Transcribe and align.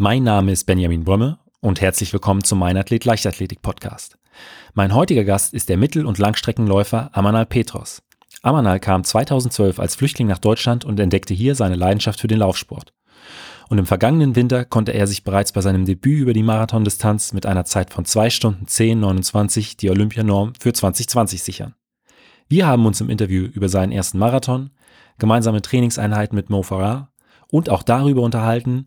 Mein 0.00 0.22
Name 0.22 0.52
ist 0.52 0.62
Benjamin 0.64 1.02
Brömme 1.02 1.40
und 1.58 1.80
herzlich 1.80 2.12
willkommen 2.12 2.44
zum 2.44 2.60
Mein 2.60 2.76
Athlet 2.76 3.04
Leichtathletik 3.04 3.62
Podcast. 3.62 4.16
Mein 4.72 4.94
heutiger 4.94 5.24
Gast 5.24 5.52
ist 5.52 5.68
der 5.68 5.76
Mittel- 5.76 6.06
und 6.06 6.18
Langstreckenläufer 6.18 7.10
Amanal 7.14 7.46
Petros. 7.46 8.00
Amanal 8.42 8.78
kam 8.78 9.02
2012 9.02 9.80
als 9.80 9.96
Flüchtling 9.96 10.28
nach 10.28 10.38
Deutschland 10.38 10.84
und 10.84 11.00
entdeckte 11.00 11.34
hier 11.34 11.56
seine 11.56 11.74
Leidenschaft 11.74 12.20
für 12.20 12.28
den 12.28 12.38
Laufsport. 12.38 12.92
Und 13.70 13.78
im 13.78 13.86
vergangenen 13.86 14.36
Winter 14.36 14.64
konnte 14.64 14.92
er 14.92 15.08
sich 15.08 15.24
bereits 15.24 15.50
bei 15.50 15.62
seinem 15.62 15.84
Debüt 15.84 16.20
über 16.20 16.32
die 16.32 16.44
Marathondistanz 16.44 17.32
mit 17.32 17.44
einer 17.44 17.64
Zeit 17.64 17.92
von 17.92 18.04
2 18.04 18.30
Stunden 18.30 18.66
10,29 18.66 19.78
die 19.78 19.90
Olympianorm 19.90 20.52
für 20.60 20.72
2020 20.72 21.42
sichern. 21.42 21.74
Wir 22.48 22.68
haben 22.68 22.86
uns 22.86 23.00
im 23.00 23.10
Interview 23.10 23.46
über 23.46 23.68
seinen 23.68 23.90
ersten 23.90 24.20
Marathon, 24.20 24.70
gemeinsame 25.18 25.60
Trainingseinheiten 25.60 26.36
mit 26.36 26.50
Mo 26.50 26.62
Farah 26.62 27.10
und 27.50 27.68
auch 27.68 27.82
darüber 27.82 28.22
unterhalten, 28.22 28.86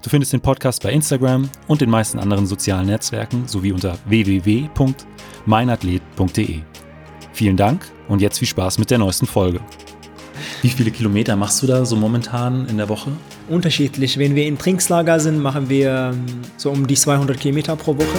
Du 0.00 0.10
findest 0.10 0.32
den 0.32 0.40
Podcast 0.40 0.80
bei 0.82 0.92
Instagram 0.92 1.50
und 1.66 1.80
den 1.80 1.90
meisten 1.90 2.20
anderen 2.20 2.46
sozialen 2.46 2.86
Netzwerken 2.86 3.48
sowie 3.48 3.72
unter 3.72 3.98
www.meinathlet.de. 4.06 6.60
Vielen 7.32 7.56
Dank 7.56 7.84
und 8.06 8.22
jetzt 8.22 8.38
viel 8.38 8.46
Spaß 8.46 8.78
mit 8.78 8.92
der 8.92 8.98
neuesten 8.98 9.26
Folge. 9.26 9.58
Wie 10.62 10.68
viele 10.68 10.92
Kilometer 10.92 11.34
machst 11.34 11.60
du 11.62 11.66
da 11.66 11.84
so 11.84 11.96
momentan 11.96 12.68
in 12.68 12.76
der 12.76 12.88
Woche? 12.88 13.10
Unterschiedlich. 13.48 14.18
Wenn 14.18 14.36
wir 14.36 14.46
im 14.46 14.56
Trainingslager 14.56 15.18
sind, 15.18 15.40
machen 15.40 15.68
wir 15.68 16.12
ähm, 16.12 16.24
so 16.56 16.70
um 16.70 16.86
die 16.86 16.94
200 16.94 17.36
Kilometer 17.38 17.74
pro 17.74 17.96
Woche. 17.96 18.18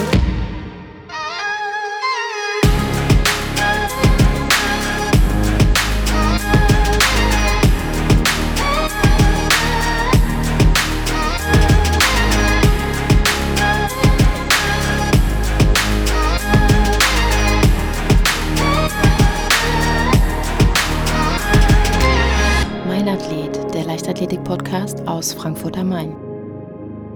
Aus 25.06 25.32
Frankfurt 25.32 25.76
am 25.78 25.88
Main. 25.90 26.16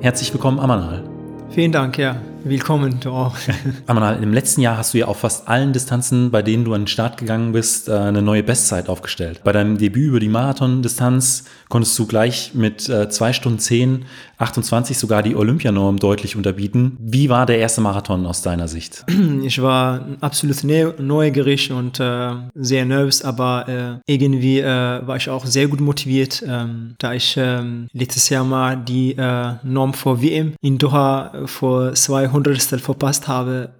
Herzlich 0.01 0.33
willkommen, 0.33 0.59
Amanal. 0.59 1.05
Vielen 1.51 1.73
Dank, 1.73 1.99
ja. 1.99 2.17
Willkommen, 2.47 3.01
du 3.01 3.09
auch. 3.09 3.35
Amanal, 3.87 4.23
im 4.23 4.35
letzten 4.35 4.61
Jahr 4.61 4.77
hast 4.77 4.93
du 4.93 4.99
ja 4.99 5.07
auf 5.07 5.21
fast 5.21 5.49
allen 5.49 5.73
Distanzen, 5.73 6.31
bei 6.31 6.43
denen 6.43 6.67
du 6.67 6.75
an 6.75 6.83
den 6.83 6.87
Start 6.89 7.17
gegangen 7.17 7.53
bist, 7.53 7.89
äh, 7.89 7.93
eine 7.95 8.21
neue 8.21 8.43
Bestzeit 8.43 8.91
aufgestellt. 8.91 9.41
Bei 9.45 9.53
deinem 9.53 9.79
Debüt 9.79 10.09
über 10.09 10.21
die 10.21 10.29
Marathon-Distanz 10.29 11.45
konntest 11.71 11.99
du 11.99 12.07
gleich 12.07 12.53
mit 12.53 12.83
2 12.83 13.09
äh, 13.31 13.33
Stunden 13.33 13.59
10, 13.59 14.05
28 14.37 14.99
sogar 14.99 15.23
die 15.23 15.37
Olympianorm 15.37 15.99
deutlich 15.99 16.37
unterbieten. 16.37 16.99
Wie 17.01 17.31
war 17.31 17.47
der 17.47 17.59
erste 17.59 17.81
Marathon 17.81 18.27
aus 18.27 18.43
deiner 18.43 18.69
Sicht? 18.69 19.05
Ich 19.45 19.61
war 19.61 20.07
absolut 20.21 20.65
neugierig 20.99 21.71
und 21.71 22.01
äh, 22.01 22.31
sehr 22.55 22.85
nervös, 22.85 23.23
aber 23.23 24.01
äh, 24.07 24.13
irgendwie 24.13 24.61
äh, 24.61 25.07
war 25.07 25.17
ich 25.17 25.29
auch 25.29 25.45
sehr 25.45 25.69
gut 25.69 25.81
motiviert, 25.81 26.43
ähm, 26.47 26.95
da 26.99 27.13
ich 27.13 27.37
ähm, 27.37 27.89
letztes 27.93 28.29
Jahr 28.29 28.45
mal 28.45 28.77
die 28.77 29.17
Norm 29.63 29.95
vor 29.95 30.23
WM 30.23 30.55
in 30.61 30.79
Doha 30.79 31.33
vor 31.47 31.95
200 31.95 32.34
verpasst 32.81 33.29
habe 33.29 33.71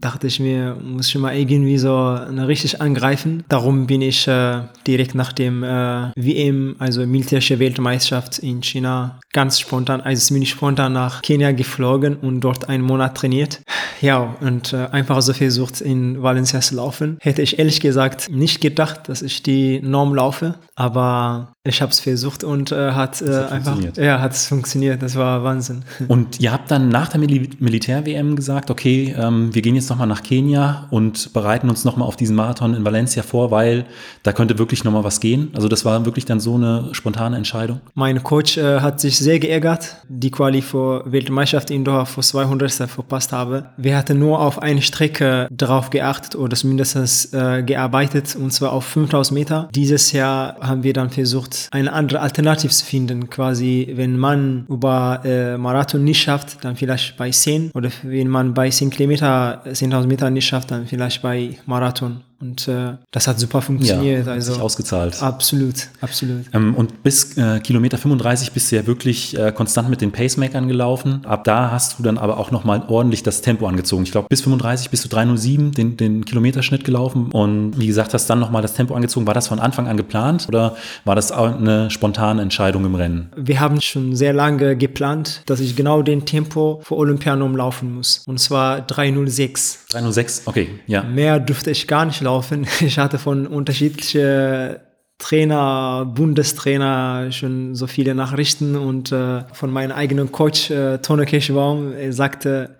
dachte 0.00 0.26
ich 0.26 0.40
mir, 0.40 0.76
muss 0.82 1.08
ich 1.08 1.18
mal 1.18 1.36
irgendwie 1.36 1.76
so 1.76 2.14
richtig 2.14 2.80
angreifen. 2.80 3.44
Darum 3.48 3.86
bin 3.86 4.00
ich 4.00 4.26
äh, 4.26 4.62
direkt 4.86 5.14
nach 5.14 5.32
dem 5.32 5.62
äh, 5.62 6.10
WM, 6.16 6.76
also 6.78 7.06
militärische 7.06 7.58
Weltmeisterschaft 7.58 8.38
in 8.38 8.62
China, 8.62 9.20
ganz 9.32 9.60
spontan, 9.60 10.00
also 10.00 10.32
bin 10.32 10.42
ich 10.42 10.50
spontan 10.50 10.94
nach 10.94 11.22
Kenia 11.22 11.52
geflogen 11.52 12.16
und 12.16 12.40
dort 12.40 12.68
einen 12.68 12.84
Monat 12.84 13.16
trainiert. 13.16 13.60
Ja, 14.00 14.36
und 14.40 14.72
äh, 14.72 14.86
einfach 14.92 15.20
so 15.20 15.34
versucht, 15.34 15.80
in 15.82 16.22
Valencia 16.22 16.60
zu 16.60 16.76
laufen. 16.76 17.18
Hätte 17.20 17.42
ich 17.42 17.58
ehrlich 17.58 17.80
gesagt 17.80 18.30
nicht 18.30 18.60
gedacht, 18.62 19.08
dass 19.08 19.20
ich 19.20 19.42
die 19.42 19.80
Norm 19.80 20.14
laufe, 20.14 20.54
aber 20.74 21.52
ich 21.62 21.82
habe 21.82 21.92
es 21.92 22.00
versucht 22.00 22.42
und 22.42 22.72
äh, 22.72 22.92
hat, 22.92 23.20
äh, 23.20 23.30
hat 23.30 23.52
einfach, 23.52 23.78
ja, 23.96 24.18
hat 24.18 24.32
es 24.32 24.46
funktioniert. 24.46 25.02
Das 25.02 25.14
war 25.16 25.44
Wahnsinn. 25.44 25.82
Und 26.08 26.40
ihr 26.40 26.52
habt 26.52 26.70
dann 26.70 26.88
nach 26.88 27.08
der 27.08 27.20
Mil 27.20 27.50
Militär-WM 27.58 28.34
gesagt, 28.34 28.70
okay, 28.70 29.14
ähm, 29.18 29.54
wir 29.54 29.60
gehen 29.60 29.74
jetzt 29.74 29.90
nochmal 29.90 30.06
nach 30.06 30.22
Kenia 30.22 30.86
und 30.90 31.34
bereiten 31.34 31.68
uns 31.68 31.84
nochmal 31.84 32.08
auf 32.08 32.16
diesen 32.16 32.34
Marathon 32.34 32.72
in 32.74 32.84
Valencia 32.84 33.22
vor, 33.22 33.50
weil 33.50 33.84
da 34.22 34.32
könnte 34.32 34.58
wirklich 34.58 34.84
nochmal 34.84 35.04
was 35.04 35.20
gehen. 35.20 35.50
Also 35.54 35.68
das 35.68 35.84
war 35.84 36.06
wirklich 36.06 36.24
dann 36.24 36.40
so 36.40 36.54
eine 36.54 36.88
spontane 36.92 37.36
Entscheidung. 37.36 37.80
Mein 37.92 38.22
Coach 38.22 38.56
äh, 38.56 38.80
hat 38.80 39.00
sich 39.00 39.18
sehr 39.18 39.38
geärgert, 39.38 39.96
die 40.08 40.30
Quali 40.30 40.62
für 40.62 41.04
Weltmeisterschaft 41.12 41.70
in 41.70 41.84
Doha 41.84 42.06
vor 42.06 42.22
200 42.22 42.72
verpasst 42.72 43.32
habe. 43.32 43.66
Wir 43.76 43.98
hatten 43.98 44.18
nur 44.18 44.40
auf 44.40 44.62
eine 44.62 44.80
Strecke 44.80 45.46
drauf 45.50 45.90
geachtet 45.90 46.36
oder 46.36 46.56
zumindest 46.56 47.34
äh, 47.34 47.62
gearbeitet 47.62 48.34
und 48.34 48.50
zwar 48.50 48.72
auf 48.72 48.86
5000 48.86 49.38
Meter. 49.38 49.68
Dieses 49.74 50.12
Jahr 50.12 50.56
haben 50.60 50.82
wir 50.82 50.94
dann 50.94 51.10
versucht, 51.10 51.49
versucht, 51.50 51.72
eine 51.72 51.92
andere 51.92 52.20
Alternative 52.20 52.72
zu 52.72 52.84
finden. 52.84 53.28
Quasi, 53.30 53.92
wenn 53.94 54.16
man 54.16 54.66
über 54.68 55.20
äh, 55.24 55.56
Marathon 55.56 56.04
nicht 56.04 56.20
schafft, 56.22 56.64
dann 56.64 56.76
vielleicht 56.76 57.16
bei 57.16 57.30
10 57.30 57.70
oder 57.74 57.90
wenn 58.02 58.28
man 58.28 58.54
bei 58.54 58.70
10 58.70 58.90
Kilometer, 58.90 59.62
10.000 59.66 60.06
Meter 60.06 60.30
nicht 60.30 60.46
schafft, 60.46 60.70
dann 60.70 60.86
vielleicht 60.86 61.22
bei 61.22 61.56
Marathon. 61.66 62.22
Und 62.40 62.68
äh, 62.68 62.94
das 63.10 63.28
hat 63.28 63.38
super 63.38 63.60
funktioniert. 63.60 64.26
Ja, 64.26 64.32
also 64.32 64.54
sich 64.54 64.62
ausgezahlt. 64.62 65.22
Absolut, 65.22 65.88
absolut. 66.00 66.46
Ähm, 66.54 66.74
und 66.74 67.02
bis 67.02 67.36
äh, 67.36 67.60
Kilometer 67.60 67.98
35 67.98 68.52
bist 68.52 68.72
du 68.72 68.76
ja 68.76 68.86
wirklich 68.86 69.38
äh, 69.38 69.52
konstant 69.52 69.90
mit 69.90 70.00
den 70.00 70.10
Pacemakern 70.10 70.66
gelaufen. 70.66 71.20
Ab 71.26 71.44
da 71.44 71.70
hast 71.70 71.98
du 71.98 72.02
dann 72.02 72.16
aber 72.16 72.38
auch 72.38 72.50
nochmal 72.50 72.84
ordentlich 72.88 73.22
das 73.22 73.42
Tempo 73.42 73.66
angezogen. 73.66 74.04
Ich 74.04 74.12
glaube, 74.12 74.28
bis 74.30 74.40
35 74.40 74.88
bist 74.88 75.04
du 75.04 75.10
307 75.10 75.72
den, 75.72 75.98
den 75.98 76.24
Kilometerschnitt 76.24 76.84
gelaufen 76.84 77.30
und 77.30 77.78
wie 77.78 77.86
gesagt, 77.86 78.14
hast 78.14 78.30
dann 78.30 78.38
nochmal 78.38 78.62
das 78.62 78.72
Tempo 78.72 78.94
angezogen. 78.94 79.26
War 79.26 79.34
das 79.34 79.48
von 79.48 79.58
Anfang 79.58 79.86
an 79.86 79.98
geplant 79.98 80.46
oder 80.48 80.76
war 81.04 81.14
das 81.14 81.32
eine 81.32 81.90
spontane 81.90 82.40
Entscheidung 82.40 82.86
im 82.86 82.94
Rennen? 82.94 83.30
Wir 83.36 83.60
haben 83.60 83.82
schon 83.82 84.16
sehr 84.16 84.32
lange 84.32 84.76
geplant, 84.76 85.42
dass 85.44 85.60
ich 85.60 85.76
genau 85.76 86.00
den 86.00 86.24
Tempo 86.24 86.80
für 86.84 86.96
Olympianum 86.96 87.54
laufen 87.54 87.96
muss. 87.96 88.22
Und 88.26 88.40
zwar 88.40 88.80
306. 88.80 89.86
306, 89.90 90.42
okay, 90.46 90.70
ja. 90.86 91.02
Mehr 91.02 91.38
dürfte 91.38 91.70
ich 91.70 91.86
gar 91.86 92.06
nicht 92.06 92.20
laufen 92.22 92.29
gelaufen. 92.30 92.66
Ich 92.80 92.98
hatte 92.98 93.18
von 93.18 93.46
unterschiedlichen 93.46 94.76
Trainer, 95.18 96.10
Bundestrainer 96.14 97.30
schon 97.30 97.74
so 97.74 97.86
viele 97.86 98.14
Nachrichten 98.14 98.76
und 98.76 99.12
äh, 99.12 99.44
von 99.52 99.70
meinem 99.70 99.92
eigenen 99.92 100.32
Coach 100.32 100.70
äh, 100.70 100.98
Tone 100.98 101.26
Kirschbaum, 101.26 101.92
er 101.92 102.12
sagte, 102.12 102.76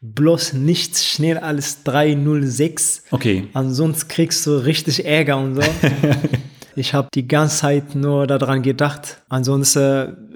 bloß 0.00 0.54
nichts 0.54 1.06
schnell 1.06 1.38
als 1.38 1.84
306. 1.84 3.04
Okay. 3.12 3.48
Ansonsten 3.52 4.08
kriegst 4.08 4.44
du 4.46 4.56
richtig 4.56 5.04
Ärger 5.04 5.38
und 5.38 5.54
so. 5.54 5.62
ich 6.76 6.92
habe 6.92 7.08
die 7.14 7.28
ganze 7.28 7.58
Zeit 7.58 7.94
nur 7.94 8.26
daran 8.26 8.62
gedacht, 8.62 9.22
ansonsten 9.28 9.78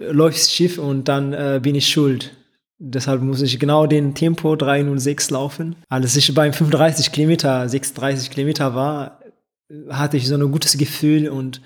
äh, 0.00 0.12
läuft 0.12 0.48
schief 0.50 0.78
und 0.78 1.09
dann 1.09 1.32
äh, 1.32 1.59
bin 1.60 1.75
ich 1.75 1.88
schuld. 1.88 2.37
Deshalb 2.82 3.20
muss 3.20 3.42
ich 3.42 3.58
genau 3.58 3.86
den 3.86 4.14
Tempo 4.14 4.56
306 4.56 5.28
laufen. 5.28 5.76
Als 5.91 6.16
ich 6.16 6.34
beim 6.34 6.54
35 6.54 7.12
Kilometer, 7.12 7.68
36 7.68 8.30
Kilometer 8.30 8.74
war, 8.74 9.21
hatte 9.91 10.16
ich 10.16 10.27
so 10.27 10.34
ein 10.34 10.50
gutes 10.50 10.78
Gefühl 10.78 11.28
und 11.28 11.60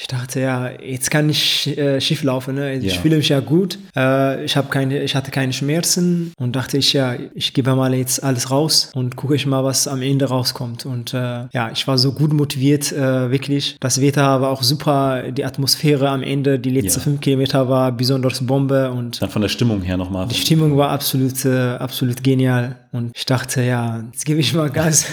ich 0.00 0.06
dachte, 0.06 0.40
ja, 0.40 0.70
jetzt 0.80 1.10
kann 1.10 1.28
ich 1.28 1.76
äh, 1.76 2.00
schief 2.00 2.22
laufen. 2.22 2.54
Ne? 2.54 2.74
Ich 2.74 2.94
ja. 2.94 3.00
fühle 3.00 3.16
mich 3.16 3.30
ja 3.30 3.40
gut. 3.40 3.80
Äh, 3.96 4.44
ich, 4.44 4.56
keine, 4.70 5.02
ich 5.02 5.16
hatte 5.16 5.32
keine 5.32 5.52
Schmerzen 5.52 6.32
und 6.38 6.54
dachte 6.54 6.78
ich, 6.78 6.92
ja, 6.92 7.16
ich 7.34 7.52
gebe 7.52 7.74
mal 7.74 7.92
jetzt 7.92 8.22
alles 8.22 8.52
raus 8.52 8.92
und 8.94 9.16
gucke 9.16 9.34
ich 9.34 9.44
mal, 9.44 9.64
was 9.64 9.88
am 9.88 10.00
Ende 10.00 10.26
rauskommt. 10.26 10.86
Und 10.86 11.14
äh, 11.14 11.46
ja, 11.52 11.72
ich 11.72 11.88
war 11.88 11.98
so 11.98 12.12
gut 12.12 12.32
motiviert, 12.32 12.92
äh, 12.92 13.32
wirklich. 13.32 13.76
Das 13.80 14.00
Wetter 14.00 14.40
war 14.40 14.50
auch 14.50 14.62
super. 14.62 15.32
Die 15.32 15.44
Atmosphäre 15.44 16.08
am 16.10 16.22
Ende, 16.22 16.60
die 16.60 16.70
letzten 16.70 17.00
ja. 17.00 17.04
fünf 17.04 17.20
Kilometer 17.20 17.68
war 17.68 17.90
besonders 17.90 18.46
Bombe. 18.46 18.92
Und 18.92 19.20
Dann 19.20 19.30
von 19.30 19.42
der 19.42 19.48
Stimmung 19.48 19.82
her 19.82 19.96
nochmal. 19.96 20.28
Die 20.28 20.36
Stimmung 20.36 20.76
war 20.76 20.90
absolut, 20.90 21.44
äh, 21.44 21.70
absolut 21.70 22.22
genial. 22.22 22.76
Und 22.92 23.10
ich 23.16 23.26
dachte, 23.26 23.62
ja, 23.62 24.04
jetzt 24.12 24.24
gebe 24.24 24.38
ich 24.38 24.54
mal 24.54 24.70
Gas. 24.70 25.06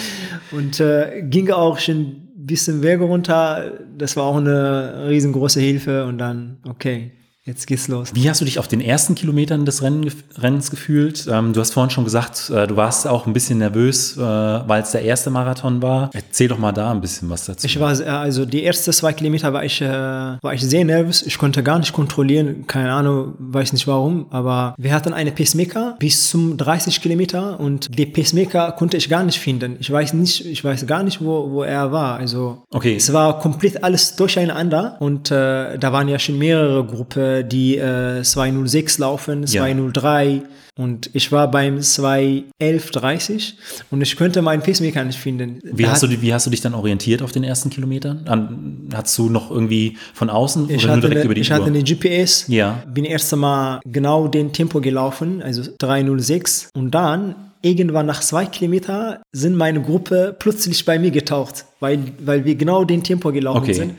und 0.52 0.78
äh, 0.78 1.22
ging 1.22 1.50
auch 1.50 1.78
schon 1.78 2.25
bisschen 2.46 2.82
Wege 2.82 3.04
runter. 3.04 3.72
Das 3.96 4.16
war 4.16 4.24
auch 4.24 4.36
eine 4.36 5.06
riesengroße 5.08 5.60
Hilfe 5.60 6.06
und 6.06 6.18
dann, 6.18 6.58
okay, 6.68 7.12
Jetzt 7.46 7.68
geht's 7.68 7.86
los. 7.86 8.10
Wie 8.12 8.28
hast 8.28 8.40
du 8.40 8.44
dich 8.44 8.58
auf 8.58 8.66
den 8.66 8.80
ersten 8.80 9.14
Kilometern 9.14 9.64
des 9.64 9.80
Rennen, 9.80 10.10
Rennens 10.36 10.68
gefühlt? 10.68 11.28
Ähm, 11.30 11.52
du 11.52 11.60
hast 11.60 11.74
vorhin 11.74 11.90
schon 11.90 12.02
gesagt, 12.02 12.50
äh, 12.50 12.66
du 12.66 12.74
warst 12.74 13.06
auch 13.06 13.24
ein 13.24 13.32
bisschen 13.32 13.58
nervös, 13.58 14.16
äh, 14.16 14.20
weil 14.20 14.82
es 14.82 14.90
der 14.90 15.02
erste 15.02 15.30
Marathon 15.30 15.80
war. 15.80 16.10
Erzähl 16.12 16.48
doch 16.48 16.58
mal 16.58 16.72
da 16.72 16.90
ein 16.90 17.00
bisschen 17.00 17.30
was 17.30 17.44
dazu. 17.44 17.64
Ich 17.64 17.78
war, 17.78 17.90
also 18.00 18.46
die 18.46 18.64
ersten 18.64 18.92
zwei 18.92 19.12
Kilometer 19.12 19.52
war 19.52 19.64
ich, 19.64 19.80
äh, 19.80 19.86
war 19.86 20.54
ich 20.54 20.62
sehr 20.62 20.84
nervös. 20.84 21.22
Ich 21.22 21.38
konnte 21.38 21.62
gar 21.62 21.78
nicht 21.78 21.92
kontrollieren. 21.92 22.66
Keine 22.66 22.92
Ahnung, 22.92 23.34
weiß 23.38 23.72
nicht 23.72 23.86
warum. 23.86 24.26
Aber 24.30 24.74
wir 24.76 24.92
hatten 24.92 25.12
eine 25.12 25.30
Pacemaker 25.30 25.94
bis 26.00 26.28
zum 26.28 26.56
30 26.56 27.00
Kilometer 27.00 27.60
und 27.60 27.96
die 27.96 28.06
Pacemaker 28.06 28.72
konnte 28.72 28.96
ich 28.96 29.08
gar 29.08 29.22
nicht 29.22 29.38
finden. 29.38 29.76
Ich 29.78 29.88
weiß 29.88 30.14
nicht, 30.14 30.44
ich 30.44 30.64
weiß 30.64 30.84
gar 30.88 31.04
nicht, 31.04 31.24
wo, 31.24 31.48
wo 31.52 31.62
er 31.62 31.92
war. 31.92 32.16
Also 32.16 32.64
okay. 32.72 32.96
es 32.96 33.12
war 33.12 33.38
komplett 33.38 33.84
alles 33.84 34.16
durcheinander 34.16 34.96
und 34.98 35.30
äh, 35.30 35.78
da 35.78 35.92
waren 35.92 36.08
ja 36.08 36.18
schon 36.18 36.38
mehrere 36.38 36.84
Gruppen 36.84 37.35
die 37.44 37.76
äh, 37.76 38.22
206 38.22 38.98
laufen, 38.98 39.46
203 39.46 40.24
ja. 40.24 40.42
und 40.76 41.10
ich 41.12 41.32
war 41.32 41.50
beim 41.50 41.80
21130 41.80 43.56
und 43.90 44.00
ich 44.00 44.16
könnte 44.16 44.42
meinen 44.42 44.62
Pacemaker 44.62 45.04
nicht 45.04 45.18
finden. 45.18 45.60
Wie 45.62 45.86
hast, 45.86 46.02
du, 46.02 46.22
wie 46.22 46.32
hast 46.32 46.46
du 46.46 46.50
dich 46.50 46.60
dann 46.60 46.74
orientiert 46.74 47.22
auf 47.22 47.32
den 47.32 47.44
ersten 47.44 47.70
Kilometern? 47.70 48.26
An, 48.26 48.88
hast 48.94 49.16
du 49.18 49.28
noch 49.28 49.50
irgendwie 49.50 49.96
von 50.14 50.30
außen 50.30 50.70
ich 50.70 50.84
oder 50.84 50.94
nur 50.94 51.02
direkt 51.02 51.16
eine, 51.16 51.24
über 51.24 51.34
die 51.34 51.40
Ich 51.40 51.50
Uhr? 51.50 51.56
hatte 51.56 51.66
eine 51.66 51.82
GPS, 51.82 52.46
ja. 52.48 52.82
bin 52.86 53.04
erst 53.04 53.32
einmal 53.32 53.80
genau 53.84 54.28
den 54.28 54.52
Tempo 54.52 54.80
gelaufen, 54.80 55.42
also 55.42 55.62
306 55.78 56.70
und 56.74 56.92
dann 56.92 57.34
irgendwann 57.62 58.06
nach 58.06 58.20
zwei 58.20 58.46
Kilometern 58.46 59.18
sind 59.32 59.56
meine 59.56 59.82
Gruppe 59.82 60.34
plötzlich 60.38 60.84
bei 60.84 60.98
mir 60.98 61.10
getaucht, 61.10 61.64
weil, 61.80 61.98
weil 62.20 62.44
wir 62.44 62.54
genau 62.54 62.84
den 62.84 63.02
Tempo 63.02 63.32
gelaufen 63.32 63.62
okay. 63.62 63.72
sind. 63.72 63.94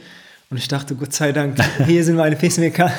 Und 0.50 0.56
ich 0.56 0.70
dachte, 0.70 0.96
Gott 0.96 1.12
sei 1.12 1.34
Dank, 1.34 1.58
hier 1.86 2.06
sind 2.06 2.16
meine 2.16 2.38
Pacemaker. 2.38 2.90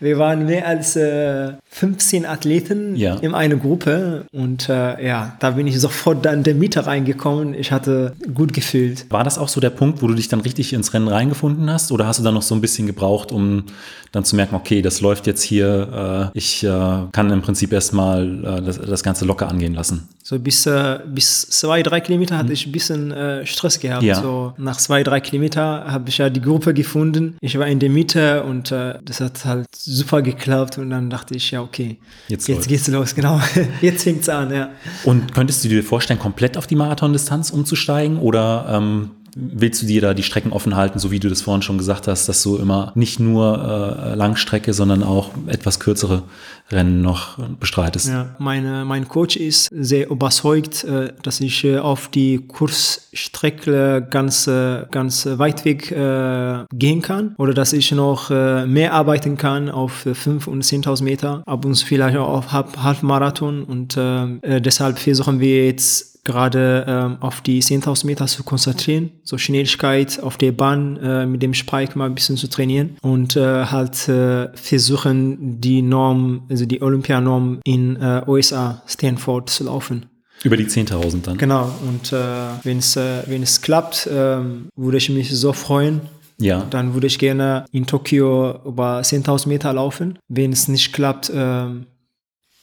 Wir 0.00 0.18
waren 0.18 0.46
mehr 0.46 0.66
als 0.66 0.96
äh, 0.96 1.52
15 1.68 2.24
Athleten 2.24 2.96
ja. 2.96 3.16
in 3.16 3.34
einer 3.34 3.56
Gruppe. 3.56 4.24
Und 4.32 4.70
äh, 4.70 5.06
ja, 5.06 5.36
da 5.38 5.50
bin 5.50 5.66
ich 5.66 5.78
sofort 5.78 6.24
dann 6.24 6.36
in 6.36 6.42
der 6.44 6.54
Mitte 6.54 6.86
reingekommen. 6.86 7.52
Ich 7.52 7.72
hatte 7.72 8.16
gut 8.32 8.54
gefühlt. 8.54 9.04
War 9.10 9.22
das 9.22 9.36
auch 9.36 9.48
so 9.48 9.60
der 9.60 9.68
Punkt, 9.68 10.00
wo 10.00 10.06
du 10.06 10.14
dich 10.14 10.28
dann 10.28 10.40
richtig 10.40 10.72
ins 10.72 10.94
Rennen 10.94 11.08
reingefunden 11.08 11.70
hast? 11.70 11.92
Oder 11.92 12.06
hast 12.06 12.20
du 12.20 12.22
dann 12.22 12.34
noch 12.34 12.42
so 12.42 12.54
ein 12.54 12.62
bisschen 12.62 12.86
gebraucht, 12.86 13.32
um 13.32 13.64
dann 14.12 14.24
zu 14.24 14.36
merken, 14.36 14.54
okay, 14.54 14.80
das 14.80 15.02
läuft 15.02 15.26
jetzt 15.26 15.42
hier, 15.42 16.30
äh, 16.32 16.38
ich 16.38 16.64
äh, 16.64 16.68
kann 17.12 17.30
im 17.30 17.42
Prinzip 17.42 17.70
erstmal 17.70 18.44
äh, 18.44 18.62
das, 18.62 18.80
das 18.80 19.02
Ganze 19.02 19.26
locker 19.26 19.48
angehen 19.48 19.74
lassen? 19.74 20.08
So 20.28 20.38
bis, 20.38 20.66
äh, 20.66 20.98
bis 21.06 21.40
zwei, 21.48 21.82
drei 21.82 22.02
Kilometer 22.02 22.36
hatte 22.36 22.52
ich 22.52 22.66
ein 22.66 22.72
bisschen 22.72 23.12
äh, 23.12 23.46
Stress 23.46 23.80
gehabt. 23.80 24.02
Ja. 24.02 24.20
So 24.20 24.52
nach 24.58 24.76
zwei, 24.76 25.02
drei 25.02 25.20
Kilometer 25.20 25.86
habe 25.86 26.10
ich 26.10 26.18
ja 26.18 26.28
die 26.28 26.42
Gruppe 26.42 26.74
gefunden. 26.74 27.38
Ich 27.40 27.58
war 27.58 27.66
in 27.66 27.78
der 27.78 27.88
Mitte 27.88 28.42
und 28.42 28.70
äh, 28.70 28.98
das 29.02 29.22
hat 29.22 29.46
halt 29.46 29.66
super 29.74 30.20
geklappt. 30.20 30.76
Und 30.76 30.90
dann 30.90 31.08
dachte 31.08 31.34
ich, 31.34 31.50
ja, 31.50 31.62
okay, 31.62 31.96
Jetzt 32.28 32.46
jetzt, 32.46 32.56
läuft's. 32.56 32.68
geht's 32.68 32.88
los, 32.88 33.14
genau. 33.14 33.40
Jetzt 33.80 34.04
fängt's 34.04 34.28
an, 34.28 34.52
ja. 34.52 34.68
Und 35.04 35.32
könntest 35.32 35.64
du 35.64 35.70
dir 35.70 35.82
vorstellen, 35.82 36.18
komplett 36.20 36.58
auf 36.58 36.66
die 36.66 36.76
Marathondistanz 36.76 37.48
umzusteigen 37.48 38.18
oder 38.18 38.66
ähm, 38.68 39.12
willst 39.34 39.82
du 39.82 39.86
dir 39.86 40.00
da 40.00 40.14
die 40.14 40.22
Strecken 40.22 40.52
offen 40.52 40.76
halten, 40.76 40.98
so 40.98 41.10
wie 41.10 41.20
du 41.20 41.28
das 41.28 41.42
vorhin 41.42 41.62
schon 41.62 41.78
gesagt 41.78 42.08
hast, 42.08 42.28
dass 42.28 42.42
du 42.42 42.56
immer 42.56 42.92
nicht 42.94 43.20
nur 43.20 44.02
äh, 44.04 44.14
Langstrecke, 44.14 44.72
sondern 44.72 45.02
auch 45.02 45.30
etwas 45.46 45.80
kürzere 45.80 46.22
Rennen 46.70 47.00
noch 47.00 47.38
bestreitest? 47.60 48.08
Ja, 48.08 48.34
meine, 48.38 48.84
mein 48.84 49.08
Coach 49.08 49.36
ist 49.36 49.68
sehr 49.70 50.10
überzeugt, 50.10 50.84
äh, 50.84 51.12
dass 51.22 51.40
ich 51.40 51.64
äh, 51.64 51.78
auf 51.78 52.08
die 52.08 52.46
Kursstrecke 52.46 54.06
ganz, 54.10 54.46
äh, 54.46 54.84
ganz 54.90 55.26
weit 55.26 55.64
weg 55.64 55.90
äh, 55.90 56.64
gehen 56.72 57.02
kann 57.02 57.34
oder 57.38 57.54
dass 57.54 57.72
ich 57.72 57.92
noch 57.92 58.30
äh, 58.30 58.66
mehr 58.66 58.92
arbeiten 58.92 59.36
kann 59.36 59.70
auf 59.70 60.06
5.000 60.06 60.48
und 60.48 60.64
10.000 60.64 61.02
Meter, 61.04 61.42
ab 61.46 61.64
und 61.64 61.74
zu 61.74 61.86
vielleicht 61.86 62.16
auch 62.16 62.28
auf 62.28 62.52
Halb 62.52 62.76
Halbmarathon 62.78 63.64
und 63.64 63.96
deshalb 63.96 64.98
versuchen 64.98 65.40
wir 65.40 65.66
jetzt 65.66 66.17
gerade 66.28 66.84
ähm, 66.86 67.16
auf 67.20 67.40
die 67.40 67.62
10.000 67.62 68.04
Meter 68.06 68.26
zu 68.26 68.44
konzentrieren, 68.44 69.10
so 69.24 69.38
Schnelligkeit 69.38 70.22
auf 70.22 70.36
der 70.36 70.52
Bahn 70.52 70.98
äh, 70.98 71.24
mit 71.24 71.42
dem 71.42 71.54
Spike 71.54 71.98
mal 71.98 72.04
ein 72.04 72.14
bisschen 72.14 72.36
zu 72.36 72.48
trainieren 72.48 72.98
und 73.00 73.34
äh, 73.34 73.64
halt 73.64 74.08
äh, 74.08 74.48
versuchen 74.54 75.60
die 75.60 75.80
Norm, 75.80 76.42
also 76.50 76.66
die 76.66 76.82
Olympianorm 76.82 77.60
in 77.64 77.96
äh, 77.96 78.22
USA, 78.26 78.82
Stanford 78.86 79.48
zu 79.48 79.64
laufen. 79.64 80.06
Über 80.44 80.58
die 80.58 80.66
10.000 80.66 81.22
dann? 81.22 81.38
Genau, 81.38 81.72
und 81.88 82.12
äh, 82.12 82.18
wenn 82.62 82.78
es 82.78 82.94
äh, 82.96 83.22
wenn 83.26 83.42
es 83.42 83.62
klappt, 83.62 84.08
ähm, 84.12 84.68
würde 84.76 84.98
ich 84.98 85.08
mich 85.08 85.30
so 85.30 85.52
freuen. 85.54 86.02
Ja. 86.40 86.66
Dann 86.70 86.94
würde 86.94 87.08
ich 87.08 87.18
gerne 87.18 87.64
in 87.72 87.86
Tokio 87.86 88.60
über 88.64 89.00
10.000 89.00 89.48
Meter 89.48 89.72
laufen. 89.72 90.18
Wenn 90.28 90.52
es 90.52 90.68
nicht 90.68 90.92
klappt, 90.92 91.32
ähm, 91.34 91.86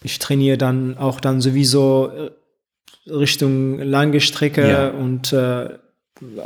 ich 0.03 0.19
trainiere 0.19 0.57
dann 0.57 0.97
auch 0.97 1.19
dann 1.19 1.41
sowieso 1.41 2.11
äh, 2.15 2.31
Richtung 3.07 3.79
lange 3.79 4.19
Strecke 4.21 4.67
Ja. 4.67 4.89
und 4.89 5.31
äh, 5.33 5.69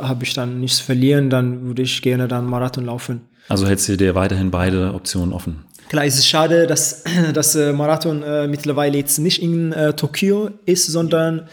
habe 0.00 0.24
ich 0.24 0.34
dann 0.34 0.60
nichts 0.60 0.80
verlieren, 0.80 1.30
dann 1.30 1.66
würde 1.66 1.82
ich 1.82 2.02
gerne 2.02 2.28
dann 2.28 2.46
Marathon 2.46 2.84
laufen. 2.86 3.22
Also 3.48 3.66
hältst 3.66 3.88
du 3.88 3.96
dir 3.96 4.14
weiterhin 4.14 4.50
beide 4.50 4.92
Optionen 4.94 5.32
offen? 5.32 5.64
Klar, 5.88 6.04
es 6.04 6.16
ist 6.16 6.26
schade, 6.28 6.66
dass 6.66 7.02
das 7.34 7.54
äh, 7.56 7.72
Marathon 7.72 8.22
äh, 8.22 8.46
mittlerweile 8.46 8.96
jetzt 8.98 9.18
nicht 9.18 9.42
in 9.42 9.72
äh, 9.72 9.92
Tokio 9.94 10.50
ist, 10.66 10.86
sondern 10.86 11.48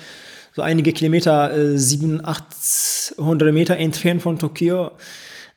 so 0.53 0.61
einige 0.61 0.91
Kilometer, 0.93 1.55
äh, 1.55 1.77
700, 1.77 2.25
800 2.25 3.53
Meter 3.53 3.77
entfernt 3.77 4.21
von 4.21 4.37
Tokio. 4.39 4.91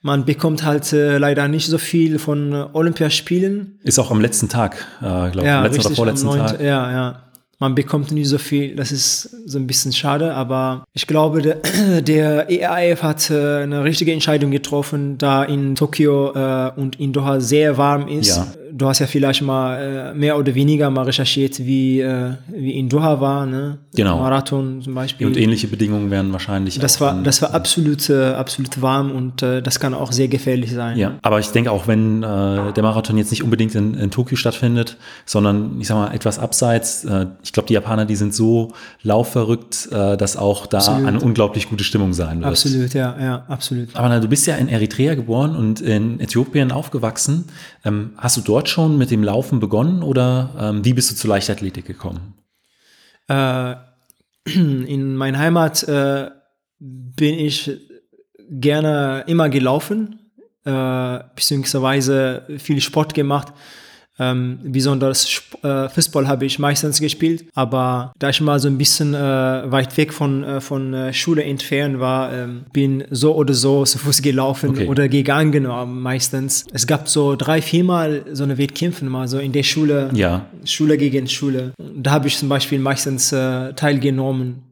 Man 0.02 0.25
bekommt 0.25 0.64
halt 0.64 0.93
äh, 0.94 1.19
leider 1.19 1.47
nicht 1.49 1.67
so 1.67 1.76
viel 1.76 2.19
von 2.19 2.52
Olympiaspielen. 2.73 3.79
Ist 3.82 3.99
auch 3.99 4.11
am 4.11 4.20
letzten 4.20 4.49
Tag, 4.49 4.76
äh, 5.00 5.31
glaube 5.31 5.44
Ja, 5.47 5.62
letzten 5.62 5.67
oder 5.67 5.67
richtig, 5.70 5.87
am 5.87 5.94
vorletzten 5.97 6.26
9. 6.26 6.38
Tag. 6.38 6.61
Ja, 6.61 6.91
ja. 6.93 7.30
Man 7.61 7.75
bekommt 7.75 8.11
nicht 8.11 8.29
so 8.29 8.39
viel, 8.39 8.75
das 8.75 8.91
ist 8.91 9.37
so 9.45 9.59
ein 9.59 9.67
bisschen 9.67 9.93
schade, 9.93 10.35
aber 10.35 10.85
ich 10.95 11.07
glaube, 11.07 11.43
der, 11.43 11.57
der 12.01 12.49
EAF 12.51 13.03
hat 13.03 13.31
äh, 13.31 13.59
eine 13.59 13.85
richtige 13.85 14.12
Entscheidung 14.12 14.51
getroffen, 14.51 15.19
da 15.19 15.45
in 15.45 15.75
Tokio 15.75 16.33
äh, 16.35 16.73
und 16.75 16.99
in 16.99 17.12
Doha 17.12 17.39
sehr 17.41 17.77
warm 17.77 18.09
ist. 18.09 18.39
Ja. 18.39 18.47
Du 18.81 18.88
hast 18.88 18.99
ja 18.99 19.06
vielleicht 19.06 19.43
mal 19.43 19.77
äh, 19.77 20.15
mehr 20.15 20.38
oder 20.38 20.55
weniger 20.55 20.88
mal 20.88 21.03
recherchiert, 21.03 21.59
wie, 21.59 22.00
äh, 22.00 22.32
wie 22.49 22.79
in 22.79 22.88
Doha 22.88 23.21
war, 23.21 23.44
ne? 23.44 23.77
Genau. 23.94 24.19
Marathon 24.19 24.81
zum 24.81 24.94
Beispiel. 24.94 25.27
Und 25.27 25.37
ähnliche 25.37 25.69
Bedingungen 25.69 26.11
wären 26.11 26.32
wahrscheinlich. 26.32 26.79
das 26.79 26.99
war, 26.99 27.23
das 27.23 27.43
war 27.43 27.53
absolut, 27.53 28.09
äh, 28.09 28.32
absolut 28.32 28.81
warm 28.81 29.11
und 29.11 29.43
äh, 29.43 29.61
das 29.61 29.81
kann 29.81 29.93
auch 29.93 30.12
sehr 30.12 30.29
gefährlich 30.29 30.73
sein. 30.73 30.97
Ja, 30.97 31.19
aber 31.21 31.41
ich 31.41 31.49
denke 31.49 31.71
auch, 31.73 31.88
wenn 31.88 32.23
äh, 32.23 32.73
der 32.73 32.82
Marathon 32.82 33.19
jetzt 33.19 33.31
nicht 33.31 33.43
unbedingt 33.43 33.75
in, 33.75 33.93
in 33.93 34.11
Tokio 34.11 34.38
stattfindet, 34.38 34.97
sondern 35.26 35.79
ich 35.79 35.87
sag 35.87 35.97
mal 35.97 36.15
etwas 36.15 36.38
abseits, 36.38 37.05
äh, 37.05 37.26
ich 37.43 37.53
glaube, 37.53 37.67
die 37.67 37.75
Japaner, 37.75 38.06
die 38.06 38.17
sind 38.17 38.35
so 38.35 38.73
laufverrückt, 39.03 39.91
dass 39.91 40.37
auch 40.37 40.66
da 40.66 40.78
Absolut. 40.78 41.07
eine 41.07 41.21
unglaublich 41.21 41.69
gute 41.69 41.85
Stimmung 41.85 42.14
sein 42.14 42.38
wird. 42.38 42.49
Absolut, 42.49 42.95
ja, 42.95 43.14
ja, 43.21 43.45
absolut. 43.47 43.95
Aber 43.95 44.09
na, 44.09 44.21
du 44.21 44.28
bist 44.28 44.47
ja 44.47 44.57
in 44.57 44.69
Eritrea 44.69 45.14
geboren 45.14 45.55
und 45.55 45.83
in 45.83 46.19
Äthiopien 46.21 46.73
aufgewachsen. 46.73 47.45
Ähm, 47.85 48.12
hast 48.16 48.37
du 48.37 48.40
dort 48.40 48.70
schon 48.71 48.97
mit 48.99 49.11
dem 49.11 49.23
Laufen 49.23 49.61
begonnen 49.61 50.03
oder 50.03 50.50
ähm, 50.59 50.85
wie 50.85 50.95
bist 50.95 51.11
du 51.11 51.15
zur 51.15 51.31
Leichtathletik 51.31 51.85
gekommen? 51.87 52.35
Äh, 53.29 53.75
in 54.45 55.17
meiner 55.17 55.39
Heimat 55.39 55.83
äh, 55.85 56.31
bin 56.79 57.35
ich 57.35 57.71
gerne 58.50 59.25
immer 59.27 59.49
gelaufen, 59.49 60.33
äh, 60.65 61.19
beziehungsweise 61.35 62.47
viel 62.59 62.81
Sport 62.81 63.15
gemacht. 63.15 63.53
Ähm, 64.21 64.59
besonders 64.65 65.43
äh, 65.62 65.89
Fußball 65.89 66.29
habe 66.29 66.45
ich 66.45 66.59
meistens 66.59 67.00
gespielt, 67.00 67.47
aber 67.55 68.12
da 68.19 68.29
ich 68.29 68.41
mal 68.43 68.61
so 68.61 68.69
ein 68.69 68.77
bisschen 68.77 69.15
äh, 69.15 69.19
weit 69.19 69.97
weg 69.97 70.12
von, 70.12 70.45
äh, 70.45 70.61
von 70.61 70.93
äh, 70.93 71.12
Schule 71.15 71.43
entfernt 71.43 72.00
war, 72.00 72.31
ähm, 72.31 72.67
bin 72.71 73.03
so 73.11 73.35
oder 73.35 73.55
so 73.55 73.85
zu 73.85 73.97
Fuß 73.99 74.21
gelaufen 74.21 74.71
Okay. 74.71 74.87
oder 74.89 75.09
gegangen 75.09 75.65
äh, 75.65 75.87
meistens. 75.87 76.67
Es 76.73 76.87
gab 76.87 77.09
so 77.09 77.35
drei, 77.35 77.62
viermal 77.62 78.25
so 78.33 78.45
eine 78.45 78.59
Wettkämpfe 78.59 79.07
mal 79.07 79.27
so 79.27 79.39
in 79.39 79.53
der 79.53 79.62
Schule. 79.62 80.11
Ja, 80.12 80.47
Schule 80.65 80.99
gegen 80.99 81.27
Schule. 81.27 81.73
Da 81.97 82.11
habe 82.11 82.29
ich 82.29 82.37
zum 82.37 82.50
Beispiel 82.50 82.79
meistens 82.79 83.33
äh, 83.33 83.73
teilgenommen. 83.73 84.65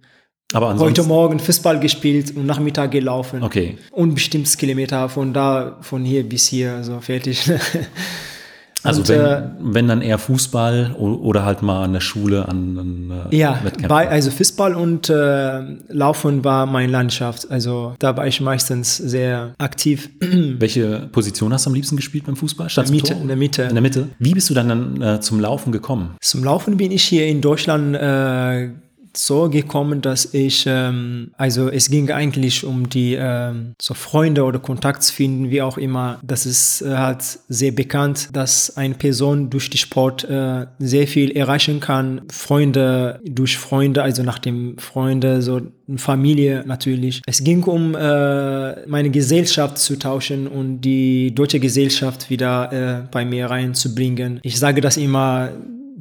aber 0.52 0.78
Heute. 0.78 1.04
Morgen 1.04 1.38
Fußball 1.40 1.80
gespielt 1.80 2.36
und 2.36 2.44
Nachmittag 2.44 2.90
gelaufen. 2.90 3.42
Okay. 3.42 3.78
Unbestimmtes 3.92 4.58
Kilometer 4.58 5.08
von 5.08 5.32
da, 5.32 5.78
von 5.80 6.04
hier 6.04 6.22
bis 6.28 6.48
hier, 6.48 6.84
so 6.84 7.00
fertig. 7.00 7.50
Also 8.84 9.00
Und, 9.00 9.08
wenn, 9.08 9.20
äh, 9.20 9.42
wenn 9.60 9.88
dann 9.88 10.02
eher 10.02 10.18
Fußball 10.18 10.94
oder 10.98 11.44
halt 11.44 11.62
mal 11.62 11.84
an 11.84 11.92
der 11.92 12.00
Schule 12.00 12.48
an, 12.48 12.78
an 12.78 13.28
äh, 13.30 13.36
ja, 13.36 13.58
Wettkämpfen. 13.62 13.88
bei, 13.88 14.08
also 14.08 14.30
Fußball 14.30 14.74
und 14.74 15.10
äh, 15.10 15.60
Laufen 15.88 16.44
war 16.44 16.66
meine 16.66 16.90
Landschaft. 16.90 17.50
Also 17.50 17.94
da 17.98 18.16
war 18.16 18.26
ich 18.26 18.40
meistens 18.40 18.96
sehr 18.96 19.54
aktiv. 19.58 20.10
Welche 20.20 21.08
Position 21.10 21.52
hast 21.52 21.66
du 21.66 21.70
am 21.70 21.74
liebsten 21.74 21.96
gespielt 21.96 22.26
beim 22.26 22.36
Fußball? 22.36 22.68
Du 22.72 22.80
im 22.82 22.90
Mitte, 22.90 23.12
Tor? 23.12 23.22
in 23.22 23.28
der 23.28 23.36
Mitte. 23.36 23.62
In 23.64 23.74
der 23.74 23.82
Mitte. 23.82 24.08
Wie 24.18 24.34
bist 24.34 24.48
du 24.48 24.54
dann, 24.54 24.68
dann 24.68 25.02
äh, 25.02 25.20
zum 25.20 25.40
Laufen 25.40 25.72
gekommen? 25.72 26.16
Zum 26.20 26.44
Laufen 26.44 26.76
bin 26.76 26.92
ich 26.92 27.02
hier 27.02 27.26
in 27.26 27.40
Deutschland 27.40 27.96
äh, 27.96 28.70
so 29.18 29.48
gekommen, 29.50 30.00
dass 30.00 30.32
ich, 30.32 30.64
ähm, 30.66 31.32
also 31.36 31.68
es 31.68 31.90
ging 31.90 32.10
eigentlich 32.10 32.64
um 32.64 32.88
die 32.88 33.16
ähm, 33.18 33.74
so 33.80 33.94
Freunde 33.94 34.44
oder 34.44 34.58
Kontakt 34.58 35.02
zu 35.02 35.12
finden, 35.12 35.50
wie 35.50 35.60
auch 35.60 35.76
immer. 35.76 36.20
Das 36.22 36.46
ist 36.46 36.82
äh, 36.82 36.96
halt 36.96 37.22
sehr 37.48 37.72
bekannt, 37.72 38.28
dass 38.32 38.76
eine 38.76 38.94
Person 38.94 39.50
durch 39.50 39.70
die 39.70 39.78
Sport 39.78 40.24
äh, 40.24 40.66
sehr 40.78 41.06
viel 41.06 41.32
erreichen 41.32 41.80
kann. 41.80 42.22
Freunde 42.30 43.20
durch 43.24 43.58
Freunde, 43.58 44.02
also 44.02 44.22
nach 44.22 44.38
dem 44.38 44.78
Freunde, 44.78 45.42
so 45.42 45.60
Familie 45.96 46.64
natürlich. 46.66 47.22
Es 47.26 47.42
ging 47.42 47.64
um 47.64 47.94
äh, 47.94 48.86
meine 48.86 49.10
Gesellschaft 49.10 49.78
zu 49.78 49.98
tauschen 49.98 50.46
und 50.46 50.82
die 50.82 51.34
deutsche 51.34 51.58
Gesellschaft 51.60 52.30
wieder 52.30 52.72
äh, 52.72 53.08
bei 53.10 53.24
mir 53.24 53.46
reinzubringen. 53.46 54.38
Ich 54.42 54.58
sage 54.58 54.80
das 54.80 54.96
immer, 54.96 55.50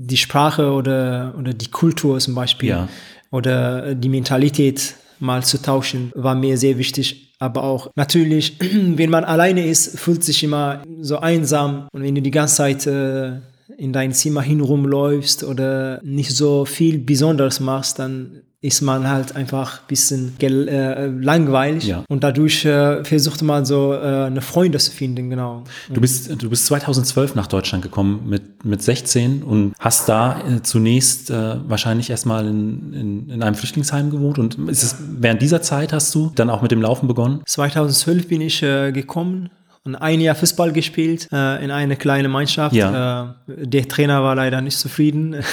die 0.07 0.17
Sprache 0.17 0.71
oder, 0.71 1.33
oder 1.37 1.53
die 1.53 1.69
Kultur 1.69 2.19
zum 2.19 2.33
Beispiel 2.35 2.69
Ja. 2.69 2.87
oder 3.31 3.93
die 3.95 4.09
Mentalität 4.09 4.95
mal 5.19 5.43
zu 5.43 5.61
tauschen, 5.61 6.11
war 6.15 6.35
mir 6.35 6.57
sehr 6.57 6.77
wichtig. 6.77 7.33
Aber 7.39 7.63
auch 7.63 7.89
natürlich, 7.95 8.57
wenn 8.99 9.09
man 9.09 9.23
alleine 9.23 9.65
ist, 9.65 9.99
fühlt 9.99 10.23
sich 10.23 10.43
immer 10.43 10.83
so 11.01 11.17
einsam. 11.19 11.87
Und 11.93 12.01
wenn 12.03 12.15
du 12.15 12.21
die 12.21 12.31
ganze 12.31 12.55
Zeit 12.55 12.87
äh, 12.87 13.33
in 13.77 13.93
dein 13.93 14.11
Zimmer 14.11 14.41
hinrumläufst 14.41 15.43
oder 15.43 15.99
nicht 16.03 16.31
so 16.31 16.65
viel 16.65 16.97
Besonderes 16.99 17.59
machst, 17.59 17.99
dann 17.99 18.41
ist 18.59 18.81
man 18.81 19.07
halt 19.07 19.35
einfach 19.35 19.81
ein 19.81 19.87
bisschen 19.87 20.33
äh, 20.39 21.05
langweilig. 21.05 21.85
Ja. 21.85 22.03
Und 22.09 22.23
dadurch 22.23 22.65
äh, 22.65 23.03
versucht 23.03 23.43
man 23.43 23.65
so 23.65 23.93
äh, 23.93 24.25
eine 24.25 24.41
Freunde 24.41 24.79
zu 24.79 24.91
finden, 24.91 25.29
genau. 25.29 25.63
Du 25.89 26.01
bist, 26.01 26.41
du 26.41 26.49
bist 26.49 26.65
2012 26.65 27.35
nach 27.35 27.45
Deutschland 27.45 27.83
gekommen 27.83 28.23
mit, 28.27 28.65
mit 28.65 28.81
16 28.81 29.43
und 29.43 29.73
hast 29.77 30.09
da 30.09 30.41
äh, 30.41 30.63
zunächst 30.63 31.29
äh, 31.29 31.57
wahrscheinlich 31.67 32.09
erstmal 32.09 32.47
in, 32.47 32.93
in, 32.93 33.29
in 33.29 33.43
einem 33.43 33.55
Flüchtlingsheim 33.55 34.09
gewohnt. 34.09 34.39
Und 34.39 34.57
ist 34.69 34.81
es, 34.81 34.95
während 34.99 35.41
dieser 35.43 35.61
Zeit 35.61 35.93
hast 35.93 36.15
du 36.15 36.31
dann 36.33 36.49
auch 36.49 36.63
mit 36.63 36.71
dem 36.71 36.81
Laufen 36.81 37.07
begonnen? 37.07 37.41
2012 37.45 38.27
bin 38.27 38.41
ich 38.41 38.63
äh, 38.63 38.91
gekommen 38.91 39.51
und 39.83 39.95
ein 39.95 40.19
Jahr 40.19 40.33
Fußball 40.33 40.73
gespielt 40.73 41.29
äh, 41.31 41.63
in 41.63 41.69
eine 41.69 41.95
kleine 41.95 42.27
Mannschaft. 42.27 42.75
Ja. 42.75 43.35
Äh, 43.47 43.67
der 43.67 43.87
Trainer 43.87 44.23
war 44.23 44.33
leider 44.33 44.61
nicht 44.61 44.79
zufrieden. 44.79 45.35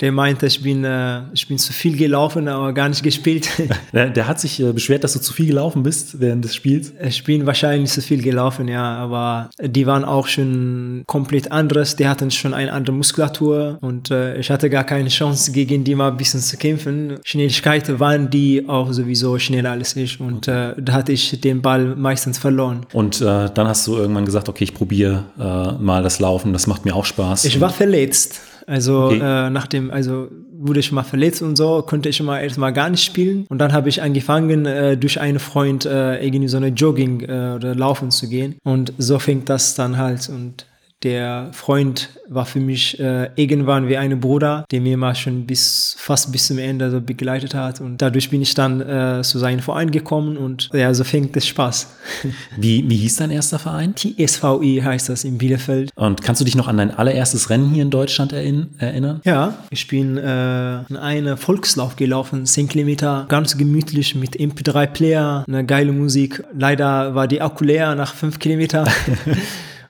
Der 0.00 0.12
meinte, 0.12 0.46
ich 0.46 0.62
bin, 0.62 0.84
äh, 0.84 1.22
ich 1.32 1.48
bin 1.48 1.58
zu 1.58 1.72
viel 1.72 1.96
gelaufen, 1.96 2.48
aber 2.48 2.72
gar 2.72 2.88
nicht 2.88 3.02
gespielt. 3.02 3.48
Der, 3.92 4.26
hat 4.26 4.40
sich 4.40 4.60
äh, 4.60 4.72
beschwert, 4.72 5.04
dass 5.04 5.14
du 5.14 5.20
zu 5.20 5.32
viel 5.32 5.46
gelaufen 5.46 5.82
bist 5.82 6.20
während 6.20 6.44
des 6.44 6.54
Spiels. 6.54 6.92
Ich 7.02 7.24
bin 7.24 7.46
wahrscheinlich 7.46 7.90
zu 7.90 8.02
viel 8.02 8.22
gelaufen, 8.22 8.68
ja, 8.68 8.96
aber 8.96 9.50
die 9.60 9.86
waren 9.86 10.04
auch 10.04 10.26
schon 10.26 11.02
komplett 11.06 11.50
anderes. 11.50 11.96
Die 11.96 12.06
hatten 12.06 12.30
schon 12.30 12.52
eine 12.52 12.72
andere 12.72 12.94
Muskulatur 12.94 13.78
und 13.80 14.10
äh, 14.10 14.38
ich 14.38 14.50
hatte 14.50 14.68
gar 14.68 14.84
keine 14.84 15.08
Chance, 15.08 15.52
gegen 15.52 15.84
die 15.84 15.94
mal 15.94 16.10
ein 16.10 16.16
bisschen 16.16 16.40
zu 16.40 16.56
kämpfen. 16.56 17.18
Schnelligkeit 17.24 17.98
waren 17.98 18.28
die 18.28 18.68
auch 18.68 18.92
sowieso 18.92 19.38
schneller 19.38 19.70
als 19.70 19.96
ich 19.96 20.20
und 20.20 20.48
äh, 20.48 20.74
da 20.78 20.92
hatte 20.92 21.12
ich 21.12 21.40
den 21.40 21.62
Ball 21.62 21.96
meistens 21.96 22.38
verloren. 22.38 22.86
Und 22.92 23.20
äh, 23.20 23.48
dann 23.52 23.68
hast 23.68 23.86
du 23.86 23.96
irgendwann 23.96 24.24
gesagt, 24.24 24.48
okay, 24.48 24.64
ich 24.64 24.74
probiere 24.74 25.24
äh, 25.38 25.82
mal 25.82 26.02
das 26.02 26.20
Laufen, 26.20 26.52
das 26.52 26.66
macht 26.66 26.84
mir 26.84 26.94
auch 26.94 27.04
Spaß. 27.04 27.44
Ich 27.44 27.60
war 27.60 27.70
verletzt. 27.70 28.40
Also 28.66 29.04
Okay. 29.04 29.18
äh, 29.20 29.50
nach 29.50 29.66
dem, 29.66 29.90
also 29.90 30.28
wurde 30.58 30.80
ich 30.80 30.90
mal 30.90 31.02
verletzt 31.04 31.42
und 31.42 31.56
so, 31.56 31.82
konnte 31.82 32.08
ich 32.08 32.20
mal 32.22 32.40
erstmal 32.40 32.72
gar 32.72 32.88
nicht 32.90 33.04
spielen. 33.04 33.46
Und 33.48 33.58
dann 33.58 33.72
habe 33.72 33.88
ich 33.88 34.02
angefangen, 34.02 34.66
äh, 34.66 34.96
durch 34.96 35.20
einen 35.20 35.38
Freund 35.38 35.84
äh, 35.86 36.24
irgendwie 36.24 36.48
so 36.48 36.56
eine 36.56 36.68
Jogging 36.68 37.20
äh, 37.20 37.52
oder 37.54 37.74
Laufen 37.74 38.10
zu 38.10 38.28
gehen. 38.28 38.56
Und 38.64 38.92
so 38.98 39.18
fängt 39.18 39.48
das 39.48 39.74
dann 39.74 39.98
halt. 39.98 40.28
Und 40.28 40.66
der 41.02 41.50
Freund 41.52 42.08
war 42.28 42.46
für 42.46 42.58
mich 42.58 42.98
äh, 42.98 43.28
irgendwann 43.36 43.88
wie 43.88 43.96
ein 43.96 44.18
Bruder, 44.18 44.64
der 44.70 44.80
mir 44.80 44.96
mal 44.96 45.14
schon 45.14 45.46
bis 45.46 45.94
fast 45.98 46.32
bis 46.32 46.46
zum 46.46 46.58
Ende 46.58 46.90
so 46.90 47.00
begleitet 47.00 47.54
hat. 47.54 47.80
Und 47.80 48.00
dadurch 48.02 48.30
bin 48.30 48.40
ich 48.42 48.54
dann 48.54 48.80
äh, 48.80 49.22
zu 49.22 49.38
seinem 49.38 49.60
Verein 49.60 49.90
gekommen 49.90 50.36
und 50.36 50.70
ja, 50.72 50.92
so 50.94 51.04
fängt 51.04 51.36
es 51.36 51.46
Spaß. 51.46 51.88
Wie, 52.56 52.88
wie 52.88 52.96
hieß 52.96 53.16
dein 53.16 53.30
erster 53.30 53.58
Verein? 53.58 53.94
TSVI 53.94 54.80
heißt 54.84 55.08
das 55.08 55.24
in 55.24 55.38
Bielefeld. 55.38 55.90
Und 55.96 56.22
kannst 56.22 56.40
du 56.40 56.44
dich 56.44 56.56
noch 56.56 56.66
an 56.68 56.78
dein 56.78 56.90
allererstes 56.90 57.50
Rennen 57.50 57.70
hier 57.70 57.82
in 57.82 57.90
Deutschland 57.90 58.32
erinn- 58.32 58.68
erinnern? 58.78 59.20
Ja, 59.24 59.54
ich 59.70 59.86
bin 59.88 60.16
äh, 60.16 60.80
in 60.88 60.96
einen 60.96 61.36
Volkslauf 61.36 61.96
gelaufen, 61.96 62.46
10 62.46 62.68
Kilometer, 62.68 63.26
ganz 63.28 63.56
gemütlich 63.58 64.14
mit 64.14 64.36
MP3-Player, 64.36 65.44
eine 65.46 65.64
geile 65.66 65.92
Musik. 65.92 66.42
Leider 66.56 67.14
war 67.14 67.28
die 67.28 67.40
Akku 67.42 67.64
leer 67.64 67.94
nach 67.94 68.14
5 68.14 68.38
Kilometer. 68.38 68.86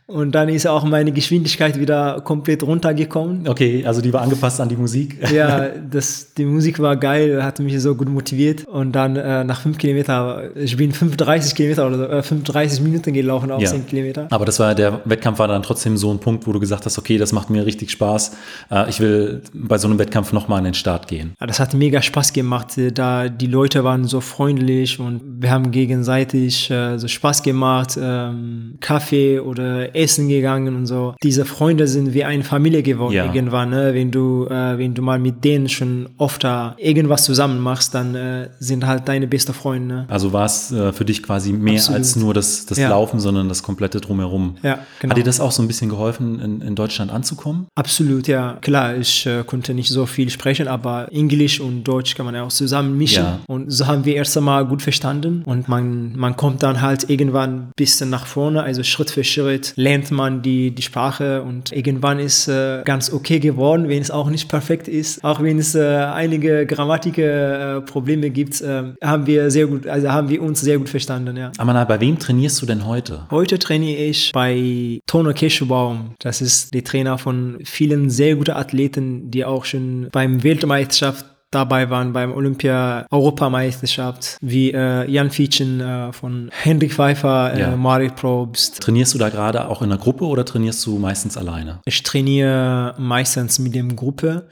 Und 0.09 0.37
dann 0.37 0.49
ist 0.49 0.67
auch 0.69 0.85
meine 0.85 1.11
Geschwindigkeit 1.11 1.81
wieder 1.81 2.21
komplett 2.23 2.63
runtergekommen. 2.63 3.49
Okay, 3.49 3.85
also 3.85 4.01
die 4.01 4.13
war 4.13 4.23
angepasst 4.23 4.61
an 4.61 4.69
die 4.69 4.77
Musik. 4.77 5.19
Ja, 5.33 5.69
das, 5.91 6.33
die 6.35 6.45
Musik 6.45 6.79
war 6.79 6.97
geil, 6.97 7.43
hat 7.43 7.59
mich 7.59 7.81
so 7.83 7.97
gut 7.97 8.09
motiviert. 8.09 8.67
Und 8.69 8.93
dann 8.93 9.17
äh, 9.17 9.43
nach 9.43 9.61
5 9.63 9.79
Kilometer, 9.79 10.51
ich 10.55 10.77
bin 10.77 10.93
35 10.93 11.57
Kilometer 11.57 11.89
oder 11.89 12.11
äh, 12.11 12.23
35 12.23 12.83
Minuten 12.83 13.13
gelaufen 13.13 13.51
auf 13.51 13.61
Ja. 13.61 13.71
10 13.71 13.87
Kilometer. 13.89 14.29
Aber 14.31 14.45
das 14.45 14.61
war 14.61 14.77
der 14.77 15.01
Wettkampf 15.07 15.41
war 15.41 15.49
dann 15.49 15.65
trotzdem 15.65 15.97
so 15.97 16.13
ein 16.13 16.21
Punkt, 16.21 16.47
wo 16.47 16.53
du 16.53 16.61
gesagt 16.61 16.87
hast, 16.87 16.99
okay, 16.99 17.19
das 17.19 17.33
macht 17.33 17.51
mir 17.51 17.67
richtig 17.67 17.91
Spaß. 17.91 18.37
Äh, 18.71 18.89
ich 18.89 19.01
will 19.01 19.43
bei 19.53 19.77
so 19.77 19.89
einem 19.89 19.99
Wettkampf 19.99 20.33
nochmal 20.33 20.59
an 20.59 20.65
den 20.67 20.75
Start 20.75 21.09
gehen. 21.09 21.35
Das 21.41 21.59
hat 21.59 21.75
mega 21.75 22.01
Spaß 22.01 22.33
gemacht, 22.33 22.75
da 22.95 23.29
die 23.29 23.47
Leute 23.49 23.83
waren 23.83 24.05
so 24.05 24.21
freundlich 24.21 25.01
und 25.01 25.21
wir 25.43 25.51
haben 25.51 25.73
gegenseitig 25.73 26.71
äh, 26.71 26.97
so 26.97 27.09
Spaß 27.09 27.43
gemacht, 27.43 27.99
ähm, 28.01 28.77
Kaffee 28.81 29.41
oder 29.41 29.96
Essen 29.97 30.29
gegangen 30.29 30.77
und 30.77 30.87
so. 30.87 31.15
Diese 31.23 31.45
Freunde 31.45 31.89
sind 31.89 32.15
wie 32.15 32.25
eine 32.25 32.45
Familie 32.45 32.83
geworden 32.83 33.15
Ja. 33.15 33.25
irgendwann, 33.27 33.71
ne? 33.71 33.95
wenn 33.95 34.11
du 34.11 34.47
äh, 34.47 34.79
wenn 34.79 34.95
du 34.95 35.03
mal 35.03 35.19
mit 35.19 35.45
denen 35.45 35.69
schon 35.69 36.09
oft 36.19 36.45
da 36.45 36.75
irgendwas 36.79 37.25
zusammen 37.25 37.61
machst, 37.61 37.95
dann 37.95 38.15
äh, 38.15 38.49
sind 38.61 38.87
halt 38.87 39.09
deine 39.09 39.27
beste 39.27 39.53
Freunde. 39.53 39.87
Ne? 39.87 40.05
Also 40.09 40.33
war 40.33 40.45
es 40.45 40.73
äh, 40.73 40.93
für 40.93 41.05
dich 41.05 41.23
quasi 41.23 41.53
mehr 41.53 41.75
Absolut. 41.75 41.99
als 41.99 42.17
nur 42.17 42.35
das, 42.35 42.67
das 42.67 42.79
Ja. 42.79 42.89
Laufen, 42.91 43.21
sondern 43.21 43.49
das 43.49 43.63
komplette 43.63 44.01
Drumherum. 44.01 44.57
Ja, 44.63 44.79
genau. 45.01 45.11
Hat 45.13 45.19
dir 45.19 45.25
das 45.25 45.41
auch 45.41 45.53
so 45.53 45.63
ein 45.63 45.69
bisschen 45.69 45.89
geholfen, 45.89 46.41
in, 46.41 46.61
in 46.61 46.75
Deutschland 46.75 47.11
anzukommen? 47.11 47.67
Absolut, 47.75 48.29
ja. 48.29 48.59
Klar, 48.61 48.97
ich 48.97 49.27
äh, 49.27 49.45
konnte 49.45 49.75
nicht 49.75 49.89
so 49.89 50.07
viel 50.07 50.31
sprechen, 50.31 50.69
aber 50.69 51.09
Englisch 51.13 51.61
und 51.61 51.85
Deutsch 51.85 52.15
kann 52.15 52.27
man 52.27 52.35
ja 52.35 52.43
auch 52.43 52.49
zusammen 52.53 52.97
mischen. 52.99 53.25
Ja. 53.25 53.41
Und 53.49 53.71
so 53.71 53.87
haben 53.87 54.05
wir 54.05 54.15
erst 54.17 54.37
einmal 54.37 54.67
gut 54.67 54.83
verstanden. 54.83 55.43
Und 55.47 55.69
man, 55.69 56.13
man 56.17 56.37
kommt 56.37 56.63
dann 56.63 56.81
halt 56.83 57.09
irgendwann 57.09 57.51
ein 57.55 57.69
bisschen 57.77 58.11
nach 58.11 58.27
vorne, 58.27 58.63
also 58.63 58.83
Schritt 58.83 59.11
für 59.11 59.25
Schritt 59.25 59.73
lernt 59.87 60.11
man 60.11 60.43
die, 60.43 60.73
die 60.73 60.83
Sprache 60.83 61.43
und 61.43 61.71
irgendwann 61.71 62.19
ist 62.19 62.49
äh, 62.49 62.83
ganz 62.85 63.13
okay 63.13 63.39
geworden, 63.39 63.89
wenn 63.89 64.03
es 64.03 64.11
auch 64.11 64.29
nicht 64.29 64.49
perfekt 64.49 64.89
ist. 64.89 65.23
Auch 65.23 65.41
wenn 65.41 65.59
es 65.61 65.77
äh, 65.77 65.85
einige 66.23 66.67
Grammatikprobleme 66.67 68.27
äh, 68.27 68.31
gibt, 68.31 68.61
äh, 68.63 68.95
haben 69.01 69.27
wir 69.29 69.49
sehr 69.53 69.69
gut, 69.69 69.87
also 69.87 70.11
haben 70.11 70.29
wir 70.29 70.43
uns 70.43 70.61
sehr 70.61 70.79
gut 70.79 70.89
verstanden, 70.89 71.37
ja. 71.37 71.53
Amanal, 71.59 71.87
bei 71.87 72.01
wem 72.01 72.19
trainierst 72.19 72.61
du 72.61 72.67
denn 72.67 72.85
heute? 72.85 73.27
Heute 73.31 73.61
trainiere 73.61 74.03
ich 74.03 74.33
bei 74.33 74.99
Tono 75.07 75.33
Keschbaum. 75.33 76.15
Das 76.19 76.41
ist 76.41 76.75
der 76.75 76.83
Trainer 76.83 77.17
von 77.17 77.59
vielen 77.63 78.11
sehr 78.11 78.35
guten 78.35 78.57
Athleten, 78.57 79.31
die 79.31 79.45
auch 79.45 79.65
schon 79.65 80.09
beim 80.11 80.43
Weltmeisterschaft 80.43 81.27
dabei 81.57 81.91
waren, 81.91 82.13
beim 82.13 82.33
Olympia-Europameisterschaft, 82.33 84.37
wie 84.41 84.73
äh, 84.73 85.11
Jan 85.11 85.31
Fietschen 85.31 85.81
äh, 85.81 86.13
von 86.13 86.51
Hendrik 86.53 86.93
Pfeiffer, 86.93 87.55
äh, 87.55 87.61
Ja. 87.61 87.77
Marit 87.77 88.17
Probst. 88.17 88.81
Trainierst 88.83 89.15
du 89.15 89.19
da 89.19 89.29
gerade 89.31 89.69
auch 89.69 89.83
in 89.83 89.91
einer 89.91 90.01
Gruppe 90.01 90.25
oder 90.27 90.45
trainierst 90.45 90.85
du 90.87 90.99
meistens 90.99 91.37
alleine? 91.37 91.81
Ich 91.85 92.03
trainiere 92.03 92.95
meistens 92.99 93.59
mit 93.59 93.75
dem 93.75 93.97
Gruppe, 93.97 94.47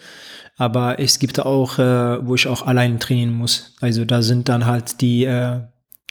aber 0.57 0.99
es 0.99 1.19
gibt 1.19 1.41
auch, 1.41 1.79
äh, 1.79 2.27
wo 2.27 2.35
ich 2.35 2.47
auch 2.47 2.67
allein 2.67 2.99
trainieren 2.99 3.35
muss. 3.35 3.75
Also 3.81 4.05
da 4.05 4.23
sind 4.23 4.49
dann 4.49 4.67
halt 4.67 5.01
die 5.01 5.25
äh, 5.25 5.61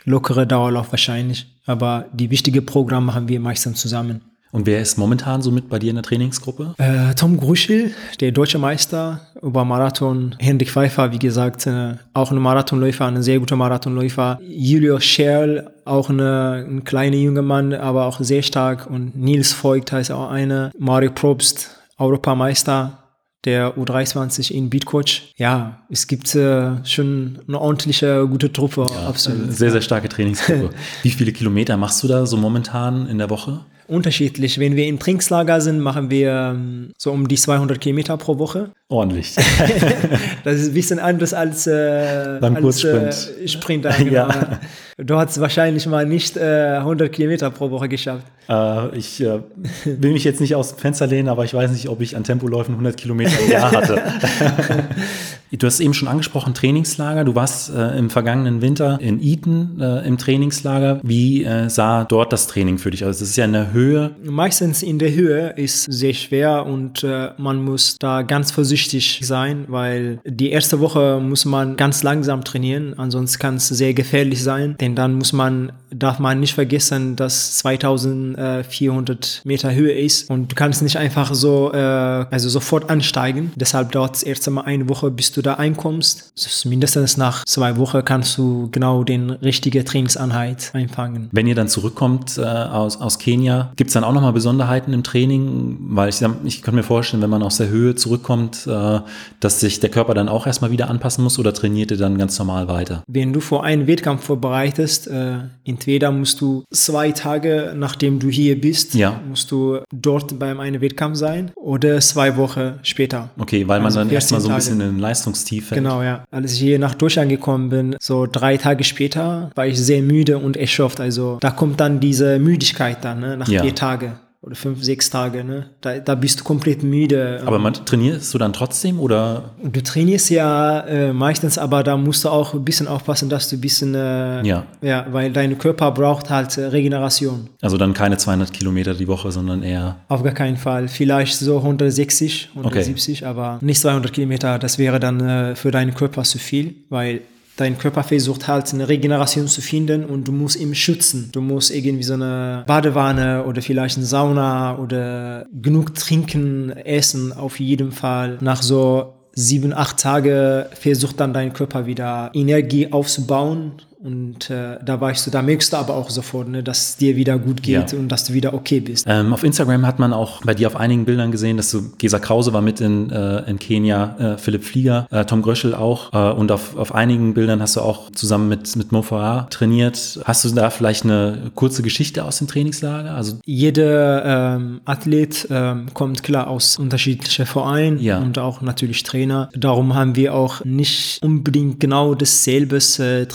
lockere 0.06 0.46
Dauerlauf 0.46 0.92
wahrscheinlich, 0.92 1.48
aber 1.66 2.06
die 2.14 2.30
wichtigen 2.30 2.66
Programme 2.66 3.16
haben 3.16 3.28
wir 3.28 3.40
meistens 3.40 3.82
zusammen. 3.82 4.22
Und 4.54 4.68
wer 4.68 4.80
ist 4.80 5.00
momentan 5.00 5.42
so 5.42 5.52
mit 5.52 5.68
bei 5.68 5.80
dir 5.80 5.90
in 5.90 5.96
der 5.96 6.04
Trainingsgruppe? 6.04 6.76
Äh, 6.78 7.16
Tom 7.16 7.38
Gruschel, 7.38 7.92
der 8.20 8.32
deutsche 8.32 8.60
Meister 8.60 9.22
über 9.42 9.66
Marathon. 9.66 10.36
Hendrik 10.38 10.70
Pfeiffer, 10.70 11.12
wie 11.12 11.18
gesagt, 11.18 11.66
äh, 11.66 11.96
auch 12.14 12.32
ein 12.32 12.38
Marathonläufer, 12.38 13.08
ein 13.08 13.24
sehr 13.24 13.40
guter 13.40 13.56
Marathonläufer. 13.56 14.40
Julius 14.48 15.06
Scherl, 15.06 15.72
auch 15.86 16.12
eine, 16.12 16.68
ein 16.70 16.84
kleiner 16.84 17.16
junger 17.16 17.42
Mann, 17.42 17.74
aber 17.74 18.06
auch 18.06 18.20
sehr 18.20 18.44
stark. 18.44 18.86
Und 18.86 19.16
Nils 19.16 19.56
Voigt 19.64 19.92
heißt 19.92 20.12
auch 20.12 20.30
einer. 20.30 20.72
Mario 20.78 21.10
Probst, 21.10 21.72
Europameister 21.98 23.00
der 23.46 23.76
U23 23.76 24.52
in 24.52 24.70
Beatcoach. 24.70 25.34
Ja, 25.36 25.82
es 25.90 26.08
gibt 26.08 26.34
äh, 26.36 26.86
schon 26.86 27.40
eine 27.48 27.60
ordentliche, 27.60 28.26
gute 28.28 28.54
Truppe, 28.54 28.86
absolut. 29.06 29.52
Sehr, 29.52 29.72
sehr 29.72 29.82
starke 29.82 30.08
Trainingsgruppe. 30.08 30.70
Wie 31.02 31.10
viele 31.10 31.34
Kilometer 31.34 31.76
machst 31.76 32.02
du 32.04 32.08
da 32.08 32.26
so 32.26 32.38
momentan 32.38 33.08
in 33.08 33.18
der 33.18 33.30
Woche? 33.30 33.66
Unterschiedlich. 33.94 34.60
Wenn 34.60 34.76
wir 34.76 34.88
im 34.88 34.98
Trainingslager 34.98 35.62
sind, 35.62 35.80
machen 35.80 36.10
wir 36.10 36.56
ähm, 36.56 36.94
so 36.98 37.12
um 37.12 37.28
die 37.28 37.36
200 37.36 37.80
Kilometer 37.80 38.18
pro 38.18 38.40
Woche. 38.40 38.72
Ordentlich. 38.90 39.36
Das 40.44 40.56
ist 40.56 40.70
ein 40.70 40.74
bisschen 40.74 41.00
anders 41.00 41.34
als, 41.34 41.68
äh, 41.68 42.38
Beim 42.42 42.56
als 42.56 42.64
Kurzsprint. 42.64 43.32
Äh, 43.44 43.48
Sprinter. 43.48 43.94
Genau. 43.98 44.12
Ja. 44.28 44.60
Du 44.98 45.16
hast 45.18 45.40
wahrscheinlich 45.40 45.88
mal 45.88 46.06
nicht 46.06 46.38
äh, 46.38 46.78
100 46.78 47.12
Kilometer 47.12 47.50
pro 47.50 47.72
Woche 47.72 47.90
geschafft. 47.90 48.28
Äh, 48.48 48.98
ich 48.98 49.22
äh, 49.22 49.40
will 49.86 50.14
mich 50.14 50.24
jetzt 50.24 50.42
nicht 50.42 50.56
aus 50.56 50.76
dem 50.76 50.80
Fenster 50.80 51.08
lehnen, 51.08 51.30
aber 51.30 51.46
ich 51.46 51.54
weiß 51.54 51.72
nicht, 51.72 51.90
ob 51.90 52.02
ich 52.02 52.16
an 52.16 52.24
Tempoläufen 52.24 52.74
100 52.74 52.98
Kilometer 52.98 53.40
im 53.44 53.52
Jahr 53.52 53.72
hatte. 53.72 54.02
du 55.52 55.66
hast 55.66 55.80
eben 55.80 55.94
schon 55.94 56.08
angesprochen, 56.08 56.54
Trainingslager. 56.54 57.24
Du 57.24 57.36
warst 57.36 57.74
äh, 57.74 57.98
im 57.98 58.10
vergangenen 58.10 58.62
Winter 58.62 59.00
in 59.02 59.20
Eton 59.22 59.80
äh, 59.80 60.08
im 60.08 60.18
Trainingslager. 60.18 61.00
Wie 61.04 61.44
äh, 61.44 61.70
sah 61.70 62.04
dort 62.04 62.34
das 62.34 62.48
Training 62.48 62.78
für 62.78 62.92
dich 62.92 63.04
aus? 63.04 63.14
Also, 63.14 63.24
es 63.24 63.30
ist 63.32 63.38
ja 63.38 63.46
in 63.46 63.54
der 63.54 63.72
Höhe. 63.74 64.12
Meistens 64.24 64.84
in 64.84 65.00
der 65.00 65.14
Höhe 65.14 65.54
ist 65.56 65.86
sehr 65.86 66.14
schwer 66.14 66.66
und 66.66 67.04
äh, 67.04 67.30
man 67.38 67.64
muss 67.64 67.98
da 68.00 68.22
ganz 68.24 68.52
vorsichtig 68.52 69.22
sein, 69.24 69.66
weil 69.68 70.20
die 70.26 70.52
erste 70.52 70.80
Woche 70.80 71.20
muss 71.22 71.46
man 71.46 71.78
ganz 71.78 72.04
langsam 72.04 72.44
trainieren, 72.44 72.94
ansonsten 72.98 73.40
kann 73.40 73.56
es 73.56 73.68
sehr 73.68 73.94
gefährlich 73.94 74.44
sein, 74.44 74.76
denn 74.84 74.96
dann 74.96 75.13
muss 75.13 75.32
man, 75.32 75.72
darf 75.92 76.20
man 76.20 76.42
nicht 76.42 76.54
vergessen, 76.56 77.16
dass 77.16 77.60
2400 77.60 79.42
Meter 79.46 79.74
Höhe 79.74 79.94
ist 79.94 80.30
und 80.30 80.52
du 80.52 80.56
kannst 80.56 80.84
nicht 80.84 80.98
einfach 80.98 81.34
so, 81.34 81.72
äh, 81.72 81.78
also 81.78 82.50
sofort 82.50 82.90
ansteigen. 82.90 83.54
Deshalb 83.56 83.94
dauert 83.94 84.18
es 84.18 84.24
erst 84.24 84.46
einmal 84.46 84.66
eine 84.66 84.90
Woche, 84.90 85.10
bis 85.10 85.32
du 85.32 85.42
da 85.42 85.54
einkommst. 85.54 86.34
Mindestens 86.66 87.16
nach 87.16 87.46
zwei 87.46 87.78
Wochen 87.78 88.04
kannst 88.04 88.38
du 88.38 88.68
genau 88.72 89.06
den 89.06 89.30
richtige 89.30 89.86
Trainingseinheit 89.86 90.72
einfangen. 90.74 91.30
Wenn 91.32 91.48
ihr 91.48 91.56
dann 91.56 91.70
zurückkommt 91.70 92.38
äh, 92.38 92.42
aus, 92.42 93.00
aus 93.00 93.20
Kenia, 93.20 93.72
gibt 93.78 93.88
es 93.88 93.94
dann 93.94 94.04
auch 94.04 94.12
nochmal 94.12 94.34
Besonderheiten 94.34 94.92
im 94.92 95.04
Training? 95.04 95.78
Weil 95.80 96.10
ich, 96.10 96.20
ich 96.44 96.62
kann 96.62 96.75
mir 96.75 96.84
vorstellen, 96.84 97.24
wenn 97.24 97.30
man 97.30 97.42
aus 97.42 97.56
der 97.56 97.70
Höhe 97.70 97.96
zurückkommt, 97.96 98.68
äh, 98.68 99.00
dass 99.40 99.62
sich 99.62 99.80
der 99.80 99.92
Körper 99.92 100.13
dann 100.13 100.28
auch 100.28 100.46
erstmal 100.46 100.72
wieder 100.72 100.90
anpassen 100.90 101.24
muss 101.24 101.40
oder 101.40 101.54
trainiert 101.54 101.92
ihr 101.92 101.98
dann 101.98 102.18
ganz 102.18 102.38
normal 102.38 102.68
weiter? 102.68 103.02
Wenn 103.08 103.32
du 103.32 103.40
vor 103.40 103.63
einen 103.63 103.88
Wettkampf 103.88 104.25
vorbereitest, 104.74 105.08
äh, 105.08 105.38
entweder 105.65 106.12
musst 106.12 106.42
du 106.42 106.63
zwei 106.72 107.12
Tage 107.12 107.74
nachdem 107.75 108.20
du 108.20 108.30
hier 108.30 108.60
bist, 108.60 108.96
ja. 108.96 109.20
musst 109.27 109.51
du 109.51 109.80
dort 109.94 110.38
beim 110.39 110.60
einen 110.60 110.82
Wettkampf 110.82 111.18
sein 111.18 111.51
oder 111.56 112.00
zwei 112.00 112.36
Wochen 112.38 112.74
später. 112.84 113.30
Okay, 113.38 113.68
weil 113.68 113.82
also 113.82 114.00
man 114.00 114.08
dann 114.08 114.13
erstmal 114.13 114.42
so 114.42 114.50
ein 114.50 114.56
bisschen 114.56 114.82
in 114.82 115.00
Leistungstief 115.00 115.68
fällt. 115.68 115.82
Genau, 115.82 116.01
ja. 116.01 116.25
Als 116.32 116.53
ich 116.53 116.60
hier 116.60 116.80
nach 116.80 116.96
Deutschland 116.96 117.30
gekommen 117.30 117.70
bin, 117.70 117.96
so 118.00 118.27
drei 118.30 118.58
Tage 118.58 118.84
später, 118.84 119.51
war 119.56 119.68
ich 119.68 119.80
sehr 119.80 120.01
müde 120.01 120.38
und 120.38 120.58
erschöpft. 120.58 121.00
Also 121.00 121.38
da 121.42 121.51
kommt 121.51 121.80
dann 121.80 122.00
diese 122.00 122.39
Müdigkeit 122.39 123.03
dann, 123.03 123.20
ne, 123.20 123.38
nach 123.38 123.48
ja. 123.48 123.62
vier 123.62 123.75
Tagen 123.75 124.13
oder 124.44 124.56
fünf, 124.56 124.84
sechs 124.84 125.10
Tage, 125.10 125.46
ne? 125.46 125.68
Da, 125.80 126.00
da 126.00 126.16
bist 126.16 126.42
du 126.42 126.44
komplett 126.44 126.84
müde. 126.84 127.42
Aber 127.46 127.60
man, 127.60 127.74
trainierst 127.74 128.34
du 128.34 128.38
dann 128.38 128.52
trotzdem 128.52 129.00
oder? 129.00 129.52
Du 129.64 129.82
trainierst 129.82 130.30
ja 130.30 130.82
äh, 130.82 131.14
meistens, 131.14 131.58
aber 131.58 131.82
da 131.82 131.96
musst 131.96 132.26
du 132.26 132.30
auch 132.30 132.54
ein 132.54 132.66
bisschen 132.66 132.90
aufpassen, 132.90 133.30
dass 133.30 133.50
du 133.50 133.56
ein 133.56 133.62
bisschen, 133.62 133.96
äh, 133.96 134.46
ja. 134.46 134.66
ja, 134.82 135.08
weil 135.12 135.32
dein 135.32 135.58
Körper 135.58 135.92
braucht 135.92 136.30
halt 136.30 136.58
äh, 136.58 136.66
Regeneration. 136.66 137.50
Also 137.62 137.78
dann 137.78 137.94
keine 137.94 138.18
200 138.18 138.52
Kilometer 138.52 138.94
die 138.94 139.08
Woche, 139.08 139.32
sondern 139.32 139.64
eher? 139.64 139.96
Auf 140.10 140.24
gar 140.24 140.34
keinen 140.34 140.58
Fall. 140.58 140.90
Vielleicht 140.90 141.38
so 141.38 141.58
160, 141.58 142.50
170, 142.54 143.22
okay. 143.22 143.30
aber 143.30 143.60
nicht 143.62 143.80
200 143.80 144.12
Kilometer. 144.12 144.60
Das 144.60 144.78
wäre 144.78 145.00
dann 145.00 145.22
äh, 145.22 145.56
für 145.56 145.72
deinen 145.72 145.94
Körper 145.94 146.24
zu 146.24 146.38
viel, 146.38 146.76
weil 146.90 147.22
dein 147.58 147.78
Körper 147.78 148.04
versucht 148.04 148.48
halt 148.48 148.74
eine 148.74 148.90
Regeneration 148.90 149.48
zu 149.48 149.62
finden 149.62 150.06
und 150.06 150.28
du 150.28 150.32
musst 150.32 150.60
ihn 150.60 150.74
schützen. 150.76 151.30
Du 151.32 151.42
musst 151.42 151.74
irgendwie 151.74 152.04
so 152.04 152.14
eine 152.14 152.64
Badewanne 152.68 153.44
oder 153.46 153.62
vielleicht 153.62 153.98
eine 153.98 154.06
Sauna 154.06 154.78
oder 154.78 155.46
genug 155.54 155.96
trinken, 155.96 156.72
essen 156.72 157.34
auf 157.34 157.60
jeden 157.60 157.92
Fall. 157.92 158.38
Nach 158.42 158.62
so 158.62 159.14
sieben, 159.34 159.74
acht 159.74 160.00
Tage 160.00 160.70
versucht 160.80 161.20
dann 161.20 161.34
dein 161.34 161.54
Körper 161.54 161.86
wieder 161.86 162.32
Energie 162.34 162.92
aufzubauen 162.92 163.74
und 164.04 164.50
äh, 164.50 164.78
da 164.84 165.00
weißt 165.00 165.26
du, 165.28 165.32
da 165.32 165.42
merkst 165.42 165.72
du 165.72 165.78
aber 165.78 165.96
auch 165.96 166.10
sofort, 166.10 166.50
ne, 166.50 166.62
dass 166.62 166.90
es 166.90 166.98
dir 166.98 167.16
wieder 167.16 167.40
gut 167.40 167.64
geht 167.64 167.94
ja. 167.94 167.98
und 167.98 168.10
dass 168.10 168.26
du 168.26 168.34
wieder 168.34 168.54
okay 168.54 168.82
bist. 168.82 169.06
Ähm, 169.08 169.34
auf 169.34 169.46
Instagram 169.46 169.86
hat 169.86 169.98
man 169.98 170.12
auch 170.12 170.42
bei 170.44 170.54
dir 170.54 170.68
auf 170.68 170.76
einigen 170.76 171.06
Bildern 171.06 171.32
gesehen, 171.32 171.56
dass 171.56 171.72
du, 171.72 171.92
Gesa 171.98 172.20
Krause 172.20 172.52
war 172.52 172.62
mit 172.62 172.82
in, 172.82 173.10
äh, 173.12 173.50
in 173.50 173.60
Kenia, 173.60 174.34
äh, 174.34 174.38
Philipp 174.38 174.66
Flieger, 174.66 175.08
äh, 175.10 175.24
Tom 175.24 175.42
Gröschel 175.42 175.74
auch. 175.74 176.12
Äh, 176.12 176.34
und 176.38 176.52
auf, 176.52 176.76
auf 176.76 176.94
einigen 176.94 177.34
Bildern 177.34 177.62
hast 177.62 177.78
du 177.78 177.82
auch 177.82 178.12
zusammen 178.12 178.50
mit, 178.50 178.76
mit 178.76 178.92
Mo 178.92 179.04
Farah 179.04 179.48
trainiert. 179.50 180.20
Hast 180.26 180.44
du 180.44 180.50
da 180.50 180.70
vielleicht 180.70 181.06
eine 181.06 181.52
kurze 181.56 181.82
Geschichte 181.82 182.26
aus 182.26 182.40
dem 182.40 182.48
Trainingslager? 182.48 183.16
Also 183.16 183.38
Jeder 183.46 184.56
ähm, 184.56 184.82
Athlet 184.84 185.48
ähm, 185.50 185.86
kommt 185.94 186.24
klar 186.24 186.48
aus 186.48 186.78
unterschiedlichen 186.78 187.46
Vereinen 187.46 188.00
ja. 188.00 188.20
und 188.20 188.38
auch 188.38 188.62
natürlich 188.62 189.04
Trainer. 189.04 189.50
Darum 189.56 189.96
haben 189.96 190.18
wir 190.18 190.34
auch 190.34 190.66
nicht 190.66 191.24
unbedingt 191.24 191.80
genau 191.80 192.16
dasselbe 192.16 192.80
äh, 193.00 193.26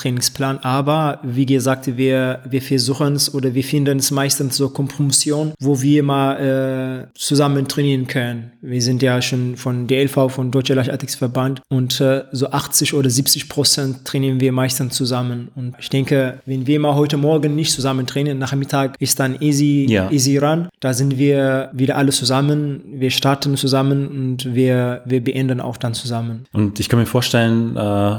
Aber 0.62 1.20
wie 1.22 1.46
gesagt, 1.46 1.96
wir, 1.96 2.40
wir 2.48 2.62
versuchen 2.62 3.14
es 3.14 3.32
oder 3.34 3.54
wir 3.54 3.64
finden 3.64 3.98
es 3.98 4.10
meistens 4.10 4.56
so 4.56 4.68
Kompromission, 4.68 5.52
wo 5.60 5.80
wir 5.80 6.02
mal 6.02 7.08
äh, 7.08 7.18
zusammen 7.18 7.68
trainieren 7.68 8.06
können. 8.06 8.52
Wir 8.60 8.82
sind 8.82 9.02
ja 9.02 9.20
schon 9.22 9.56
von 9.56 9.86
DLV, 9.86 10.30
von 10.30 10.50
Deutscher 10.50 10.74
Leichtathletikverband 10.74 11.62
und 11.68 12.00
äh, 12.00 12.24
so 12.32 12.50
80 12.50 12.94
oder 12.94 13.10
70 13.10 13.48
Prozent 13.48 14.04
trainieren 14.04 14.40
wir 14.40 14.52
meistens 14.52 14.94
zusammen. 14.94 15.48
Und 15.54 15.74
ich 15.78 15.88
denke, 15.88 16.40
wenn 16.46 16.66
wir 16.66 16.80
mal 16.80 16.94
heute 16.94 17.16
Morgen 17.16 17.54
nicht 17.54 17.72
zusammen 17.72 18.06
trainieren, 18.06 18.38
Nachmittag 18.38 18.96
ist 18.98 19.20
dann 19.20 19.40
easy, 19.40 19.86
ja. 19.88 20.10
easy 20.10 20.38
run. 20.38 20.68
Da 20.80 20.92
sind 20.92 21.18
wir 21.18 21.70
wieder 21.72 21.96
alle 21.96 22.10
zusammen, 22.10 22.82
wir 22.92 23.10
starten 23.10 23.56
zusammen 23.56 24.08
und 24.08 24.54
wir, 24.54 25.02
wir 25.04 25.22
beenden 25.22 25.60
auch 25.60 25.76
dann 25.76 25.94
zusammen. 25.94 26.44
Und 26.52 26.80
ich 26.80 26.88
kann 26.88 26.98
mir 26.98 27.06
vorstellen, 27.06 27.76
äh, 27.76 28.16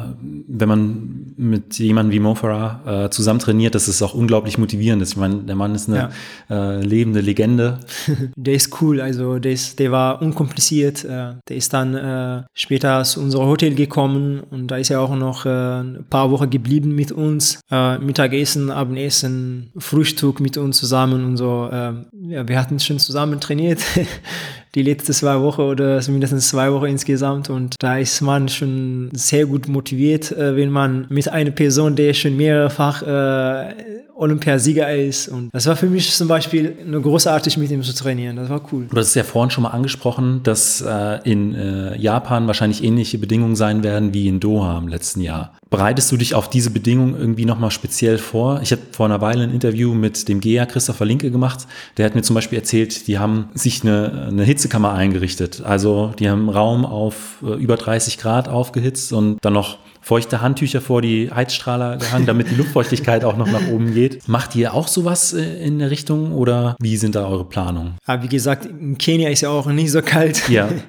wenn 0.47 0.69
man 0.69 1.33
mit 1.37 1.79
jemandem 1.79 2.13
wie 2.13 2.19
Mo 2.29 2.35
Farah 2.35 3.05
äh, 3.05 3.09
zusammen 3.09 3.39
trainiert, 3.39 3.73
das 3.73 3.87
ist 3.87 4.03
auch 4.03 4.13
unglaublich 4.13 4.59
motivierend. 4.59 5.01
Ich 5.01 5.17
meine, 5.17 5.37
der 5.37 5.55
Mann 5.55 5.73
ist 5.73 5.89
eine 5.89 6.11
ja. 6.49 6.77
äh, 6.77 6.81
lebende 6.81 7.21
Legende. 7.21 7.79
der 8.35 8.53
ist 8.53 8.81
cool, 8.81 9.01
also 9.01 9.39
der, 9.39 9.53
ist, 9.53 9.79
der 9.79 9.91
war 9.91 10.21
unkompliziert. 10.21 11.03
Äh, 11.03 11.33
der 11.47 11.55
ist 11.55 11.73
dann 11.73 11.95
äh, 11.95 12.43
später 12.53 13.03
zu 13.03 13.19
unserem 13.19 13.47
Hotel 13.47 13.73
gekommen 13.73 14.41
und 14.41 14.67
da 14.67 14.77
ist 14.77 14.91
er 14.91 15.01
auch 15.01 15.15
noch 15.15 15.47
äh, 15.47 15.49
ein 15.49 16.05
paar 16.09 16.29
Wochen 16.29 16.49
geblieben 16.49 16.93
mit 16.93 17.11
uns. 17.11 17.61
Mittagessen, 17.99 18.71
Abendessen, 18.71 19.71
Frühstück 19.77 20.39
mit 20.39 20.57
uns 20.57 20.77
zusammen 20.77 21.23
und 21.23 21.37
so. 21.37 21.69
ja, 21.71 22.47
wir 22.47 22.59
hatten 22.59 22.79
schon 22.79 22.99
zusammen 22.99 23.39
trainiert. 23.39 23.79
die 24.75 24.83
letzten 24.83 25.13
zwei 25.13 25.39
Wochen 25.41 25.61
oder 25.61 26.01
mindestens 26.09 26.49
zwei 26.49 26.71
Wochen 26.71 26.85
insgesamt. 26.85 27.49
Und 27.49 27.75
da 27.79 27.97
ist 27.97 28.21
man 28.21 28.49
schon 28.49 29.09
sehr 29.13 29.45
gut 29.45 29.67
motiviert, 29.67 30.31
äh, 30.31 30.55
wenn 30.55 30.69
man 30.69 31.05
mit 31.09 31.29
einer 31.29 31.51
Person, 31.51 31.95
der 31.95 32.13
schon 32.13 32.37
mehrfach 32.37 33.01
äh, 33.01 33.73
Olympiasieger 34.19 34.93
ist. 34.93 35.29
Und 35.29 35.49
das 35.53 35.65
war 35.65 35.75
für 35.75 35.87
mich 35.87 36.13
zum 36.13 36.27
Beispiel 36.27 36.75
eine 36.85 36.99
großartig 36.99 37.57
mit 37.57 37.71
ihm 37.71 37.81
zu 37.81 37.93
trainieren. 37.93 38.35
Das 38.35 38.49
war 38.49 38.61
cool. 38.71 38.87
Du 38.89 38.97
hast 38.97 39.07
es 39.07 39.15
ja 39.15 39.23
vorhin 39.23 39.49
schon 39.49 39.63
mal 39.63 39.69
angesprochen, 39.69 40.41
dass 40.43 40.81
äh, 40.81 41.19
in 41.23 41.55
äh, 41.55 41.97
Japan 41.97 42.45
wahrscheinlich 42.47 42.83
ähnliche 42.83 43.17
Bedingungen 43.17 43.55
sein 43.55 43.81
werden 43.81 44.13
wie 44.13 44.27
in 44.27 44.39
Doha 44.39 44.77
im 44.77 44.89
letzten 44.89 45.21
Jahr. 45.21 45.55
Bereitest 45.69 46.11
du 46.11 46.17
dich 46.17 46.33
auf 46.33 46.49
diese 46.49 46.71
Bedingungen 46.71 47.15
irgendwie 47.15 47.45
nochmal 47.45 47.71
speziell 47.71 48.17
vor? 48.17 48.59
Ich 48.61 48.71
habe 48.71 48.81
vor 48.91 49.05
einer 49.05 49.21
Weile 49.21 49.43
ein 49.43 49.51
Interview 49.51 49.93
mit 49.93 50.27
dem 50.27 50.39
GEA 50.39 50.65
Christopher 50.65 51.05
Linke 51.05 51.29
gemacht. 51.31 51.67
Der 51.97 52.05
hat 52.05 52.15
mir 52.15 52.23
zum 52.23 52.33
Beispiel 52.33 52.57
erzählt, 52.57 53.07
die 53.07 53.19
haben 53.19 53.49
sich 53.53 53.83
eine, 53.83 54.27
eine 54.29 54.43
Hitzekammer 54.59 54.93
eingerichtet. 54.93 55.61
Also 55.63 56.11
die 56.19 56.29
haben 56.29 56.49
Raum 56.49 56.85
auf 56.85 57.37
äh, 57.41 57.53
über 57.53 57.77
30 57.77 58.17
Grad 58.17 58.49
aufgehitzt 58.49 59.13
und 59.13 59.37
dann 59.41 59.53
noch 59.53 59.77
feuchte 60.01 60.41
Handtücher 60.41 60.81
vor 60.81 61.01
die 61.01 61.31
Heizstrahler 61.31 61.95
gehangen, 61.95 62.25
damit 62.25 62.51
die 62.51 62.55
Luftfeuchtigkeit 62.55 63.23
auch 63.23 63.37
noch 63.37 63.49
nach 63.49 63.67
oben 63.69 63.93
geht. 63.93 64.27
Macht 64.27 64.55
ihr 64.57 64.73
auch 64.73 64.89
sowas 64.89 65.31
äh, 65.31 65.65
in 65.65 65.79
der 65.79 65.91
Richtung 65.91 66.33
oder 66.33 66.75
wie 66.81 66.97
sind 66.97 67.15
da 67.15 67.25
eure 67.25 67.45
Planungen? 67.45 67.95
Ja, 68.05 68.21
wie 68.21 68.27
gesagt, 68.27 68.65
in 68.65 68.97
Kenia 68.97 69.29
ist 69.29 69.41
ja 69.41 69.49
auch 69.49 69.67
nicht 69.67 69.91
so 69.91 70.01
kalt. 70.01 70.49
Ja. 70.49 70.67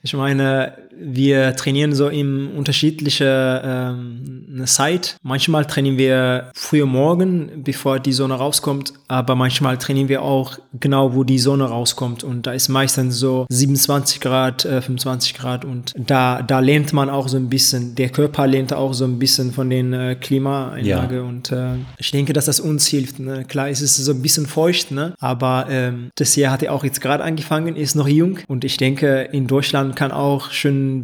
Ich 0.00 0.14
meine, 0.14 0.74
wir 1.00 1.54
trainieren 1.56 1.94
so 1.94 2.08
in 2.08 2.48
unterschiedliche 2.48 3.62
ähm, 3.64 4.62
Zeit. 4.66 5.16
Manchmal 5.22 5.64
trainieren 5.64 5.98
wir 5.98 6.50
früh 6.54 6.84
morgen, 6.84 7.62
bevor 7.64 8.00
die 8.00 8.12
Sonne 8.12 8.34
rauskommt, 8.34 8.92
aber 9.06 9.34
manchmal 9.34 9.78
trainieren 9.78 10.08
wir 10.08 10.22
auch 10.22 10.58
genau, 10.78 11.14
wo 11.14 11.24
die 11.24 11.38
Sonne 11.38 11.64
rauskommt 11.64 12.24
und 12.24 12.46
da 12.46 12.52
ist 12.52 12.68
meistens 12.68 13.18
so 13.18 13.46
27 13.48 14.20
Grad, 14.20 14.64
äh, 14.64 14.80
25 14.80 15.34
Grad 15.34 15.64
und 15.64 15.94
da, 15.96 16.42
da 16.42 16.60
lernt 16.60 16.92
man 16.92 17.10
auch 17.10 17.28
so 17.28 17.36
ein 17.36 17.48
bisschen, 17.48 17.94
der 17.94 18.10
Körper 18.10 18.46
lernt 18.46 18.72
auch 18.72 18.92
so 18.92 19.04
ein 19.04 19.18
bisschen 19.18 19.52
von 19.52 19.70
den 19.70 19.92
äh, 19.92 20.16
Klimaeinlage 20.16 21.16
ja. 21.16 21.22
und 21.22 21.52
äh, 21.52 21.76
ich 21.98 22.10
denke, 22.10 22.32
dass 22.32 22.46
das 22.46 22.60
uns 22.60 22.86
hilft. 22.86 23.18
Ne? 23.18 23.44
Klar, 23.46 23.68
es 23.68 23.80
ist 23.80 23.96
so 23.96 24.12
ein 24.12 24.22
bisschen 24.22 24.46
feucht, 24.46 24.90
ne? 24.90 25.14
aber 25.20 25.66
ähm, 25.70 26.10
das 26.16 26.36
Jahr 26.36 26.52
hat 26.52 26.62
ja 26.62 26.72
auch 26.72 26.84
jetzt 26.84 27.00
gerade 27.00 27.24
angefangen, 27.24 27.76
ist 27.76 27.94
noch 27.94 28.08
jung 28.08 28.40
und 28.48 28.64
ich 28.64 28.76
denke, 28.76 29.28
in 29.32 29.46
Deutschland 29.46 29.96
kann 29.96 30.12
auch 30.12 30.50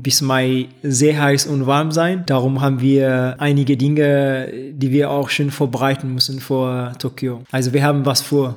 bis 0.02 0.22
Mai 0.22 0.68
sehr 0.82 1.20
heiß 1.20 1.46
und 1.46 1.66
warm 1.66 1.92
sein. 1.92 2.24
Darum 2.26 2.60
haben 2.60 2.80
wir 2.80 3.36
einige 3.38 3.76
Dinge, 3.76 4.48
die 4.72 4.90
wir 4.90 5.10
auch 5.10 5.28
schön 5.28 5.50
vorbereiten 5.50 6.12
müssen 6.12 6.40
vor 6.40 6.92
Tokio. 6.98 7.42
Also 7.50 7.72
wir 7.72 7.82
haben 7.82 8.04
was 8.06 8.20
vor. 8.20 8.56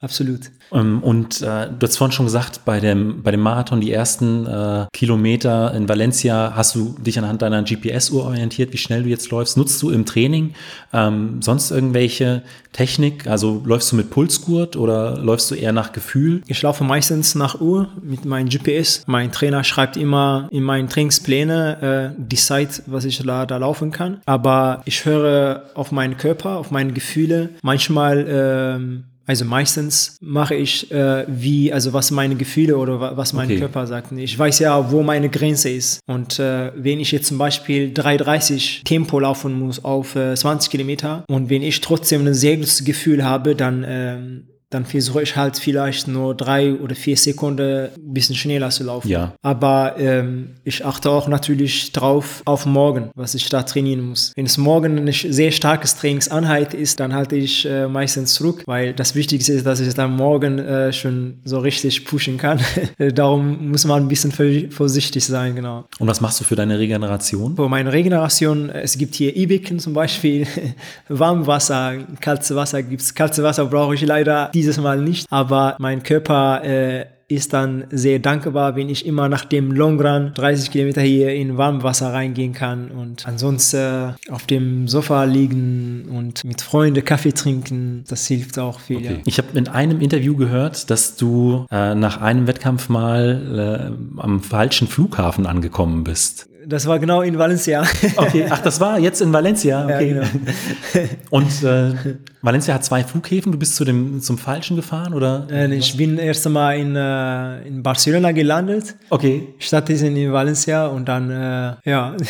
Absolut. 0.00 0.50
Ähm, 0.72 1.02
und 1.02 1.40
äh, 1.42 1.68
du 1.70 1.86
hast 1.86 1.96
vorhin 1.96 2.12
schon 2.12 2.26
gesagt, 2.26 2.64
bei 2.64 2.80
dem, 2.80 3.22
bei 3.22 3.30
dem 3.30 3.40
Marathon, 3.40 3.80
die 3.80 3.92
ersten 3.92 4.46
äh, 4.46 4.86
Kilometer 4.92 5.74
in 5.74 5.88
Valencia, 5.88 6.52
hast 6.54 6.74
du 6.74 6.94
dich 6.98 7.18
anhand 7.18 7.42
deiner 7.42 7.62
GPS-Uhr 7.62 8.24
orientiert, 8.24 8.72
wie 8.72 8.78
schnell 8.78 9.02
du 9.02 9.08
jetzt 9.08 9.30
läufst. 9.30 9.56
Nutzt 9.56 9.80
du 9.82 9.90
im 9.90 10.04
Training 10.04 10.54
ähm, 10.92 11.40
sonst 11.42 11.70
irgendwelche 11.70 12.42
Technik? 12.72 13.26
Also 13.26 13.62
läufst 13.64 13.92
du 13.92 13.96
mit 13.96 14.10
Pulsgurt 14.10 14.76
oder 14.76 15.18
läufst 15.18 15.50
du 15.50 15.54
eher 15.54 15.72
nach 15.72 15.92
Gefühl? 15.92 16.42
Ich 16.46 16.62
laufe 16.62 16.84
meistens 16.84 17.34
nach 17.34 17.60
Uhr 17.60 17.88
mit 18.02 18.24
meinem 18.24 18.48
GPS. 18.48 19.02
Mein 19.06 19.32
Trainer 19.32 19.64
schreibt 19.64 19.96
immer 19.96 20.48
in 20.50 20.62
meinen 20.62 20.88
Trainingspläne 20.88 22.14
äh, 22.16 22.22
die 22.22 22.36
Zeit, 22.36 22.82
was 22.86 23.04
ich 23.04 23.18
da, 23.18 23.46
da 23.46 23.56
laufen 23.56 23.90
kann. 23.90 24.20
Aber 24.26 24.82
ich 24.84 25.04
höre 25.04 25.64
auf 25.74 25.92
meinen 25.92 26.16
Körper, 26.16 26.58
auf 26.58 26.70
meine 26.70 26.92
Gefühle. 26.92 27.50
Manchmal 27.62 28.26
ähm, 28.28 29.04
also 29.28 29.44
meistens 29.44 30.16
mache 30.22 30.54
ich 30.54 30.90
äh, 30.90 31.26
wie, 31.28 31.70
also 31.70 31.92
was 31.92 32.10
meine 32.10 32.34
Gefühle 32.34 32.78
oder 32.78 33.14
was 33.14 33.34
mein 33.34 33.44
okay. 33.44 33.58
Körper 33.58 33.86
sagt. 33.86 34.10
Ich 34.12 34.38
weiß 34.38 34.58
ja, 34.60 34.90
wo 34.90 35.02
meine 35.02 35.28
Grenze 35.28 35.68
ist. 35.68 36.00
Und 36.06 36.38
äh, 36.38 36.72
wenn 36.74 36.98
ich 36.98 37.12
jetzt 37.12 37.28
zum 37.28 37.36
Beispiel 37.36 37.92
3,30 37.92 38.84
Tempo 38.84 39.20
laufen 39.20 39.58
muss 39.58 39.84
auf 39.84 40.16
äh, 40.16 40.34
20 40.34 40.70
Kilometer 40.70 41.24
und 41.28 41.50
wenn 41.50 41.62
ich 41.62 41.82
trotzdem 41.82 42.26
ein 42.26 42.32
sehr 42.32 42.56
gutes 42.56 42.84
Gefühl 42.84 43.22
habe, 43.22 43.54
dann 43.54 43.84
ähm, 43.86 44.44
dann 44.70 44.84
versuche 44.84 45.22
ich 45.22 45.36
halt 45.36 45.58
vielleicht 45.58 46.08
nur 46.08 46.34
drei 46.34 46.74
oder 46.74 46.94
vier 46.94 47.16
Sekunden 47.16 47.86
ein 47.86 48.14
bisschen 48.14 48.36
schneller 48.36 48.68
zu 48.70 48.84
laufen. 48.84 49.08
Ja. 49.08 49.34
Aber 49.42 49.94
ähm, 49.98 50.56
ich 50.64 50.84
achte 50.84 51.10
auch 51.10 51.28
natürlich 51.28 51.92
drauf 51.92 52.42
auf 52.44 52.66
morgen, 52.66 53.10
was 53.14 53.34
ich 53.34 53.48
da 53.48 53.62
trainieren 53.62 54.02
muss. 54.02 54.32
Wenn 54.36 54.46
es 54.46 54.58
morgen 54.58 54.98
eine 54.98 55.12
sehr 55.12 55.52
starkes 55.52 55.96
Trainingsanheit 55.96 56.74
ist, 56.74 57.00
dann 57.00 57.14
halte 57.14 57.36
ich 57.36 57.64
äh, 57.64 57.88
meistens 57.88 58.34
zurück, 58.34 58.62
weil 58.66 58.92
das 58.92 59.14
Wichtigste 59.14 59.54
ist, 59.54 59.64
dass 59.64 59.80
ich 59.80 59.94
dann 59.94 60.14
morgen 60.14 60.58
äh, 60.58 60.92
schon 60.92 61.38
so 61.44 61.58
richtig 61.60 62.04
pushen 62.04 62.36
kann. 62.36 62.60
Darum 63.14 63.70
muss 63.70 63.86
man 63.86 64.02
ein 64.02 64.08
bisschen 64.08 64.32
vorsichtig 64.70 65.24
sein, 65.24 65.54
genau. 65.54 65.86
Und 65.98 66.08
was 66.08 66.20
machst 66.20 66.40
du 66.40 66.44
für 66.44 66.56
deine 66.56 66.78
Regeneration? 66.78 67.56
Für 67.56 67.68
meine 67.68 67.92
Regeneration, 67.92 68.68
es 68.68 68.98
gibt 68.98 69.14
hier 69.14 69.34
E-Becken 69.34 69.78
zum 69.78 69.94
Beispiel, 69.94 70.46
Warmwasser, 71.08 71.94
kaltes 72.20 72.54
Wasser 72.54 72.82
gibt 72.82 73.02
es. 73.02 73.14
Kaltes 73.14 73.42
Wasser 73.42 73.64
brauche 73.66 73.94
ich 73.94 74.02
leider 74.02 74.50
dieses 74.58 74.78
Mal 74.78 75.00
nicht, 75.00 75.26
aber 75.30 75.76
mein 75.78 76.02
Körper 76.02 76.64
äh, 76.64 77.06
ist 77.28 77.52
dann 77.52 77.84
sehr 77.90 78.18
dankbar, 78.20 78.74
wenn 78.74 78.88
ich 78.88 79.04
immer 79.04 79.28
nach 79.28 79.44
dem 79.44 79.70
Long 79.70 80.00
Run 80.00 80.32
30 80.34 80.70
Kilometer 80.70 81.02
hier 81.02 81.34
in 81.34 81.58
Warmwasser 81.58 82.12
reingehen 82.12 82.54
kann 82.54 82.90
und 82.90 83.26
ansonsten 83.26 83.76
äh, 83.76 84.32
auf 84.32 84.46
dem 84.46 84.88
Sofa 84.88 85.24
liegen 85.24 86.06
und 86.10 86.42
mit 86.44 86.62
Freunden 86.62 87.04
Kaffee 87.04 87.32
trinken, 87.32 88.04
das 88.08 88.26
hilft 88.26 88.58
auch 88.58 88.80
viel. 88.80 88.96
Okay. 88.96 89.12
Ja. 89.16 89.20
Ich 89.26 89.36
habe 89.36 89.56
in 89.58 89.68
einem 89.68 90.00
Interview 90.00 90.36
gehört, 90.36 90.88
dass 90.88 91.16
du 91.16 91.66
äh, 91.70 91.94
nach 91.94 92.22
einem 92.22 92.46
Wettkampf 92.46 92.88
mal 92.88 93.92
äh, 94.16 94.20
am 94.20 94.42
falschen 94.42 94.88
Flughafen 94.88 95.46
angekommen 95.46 96.04
bist. 96.04 96.48
Das 96.68 96.86
war 96.86 96.98
genau 96.98 97.22
in 97.22 97.38
Valencia. 97.38 97.82
Okay, 98.16 98.46
ach, 98.50 98.60
das 98.60 98.78
war 98.78 98.98
jetzt 98.98 99.22
in 99.22 99.32
Valencia. 99.32 99.84
Okay. 99.84 100.14
Ja, 100.14 100.22
genau. 100.22 101.08
Und 101.30 101.62
äh, 101.62 101.94
Valencia 102.42 102.74
hat 102.74 102.84
zwei 102.84 103.04
Flughäfen. 103.04 103.52
Du 103.52 103.58
bist 103.58 103.76
zu 103.76 103.84
dem, 103.84 104.20
zum 104.20 104.36
falschen 104.36 104.76
gefahren, 104.76 105.14
oder? 105.14 105.46
Äh, 105.50 105.74
ich 105.74 105.96
bin 105.96 106.18
erst 106.18 106.46
einmal 106.46 106.78
in, 106.78 106.94
äh, 106.94 107.66
in 107.66 107.82
Barcelona 107.82 108.32
gelandet. 108.32 108.96
Okay. 109.08 109.48
Ist 109.58 109.72
in 109.72 110.32
Valencia 110.32 110.86
und 110.88 111.08
dann, 111.08 111.30
äh, 111.30 111.90
ja. 111.90 112.14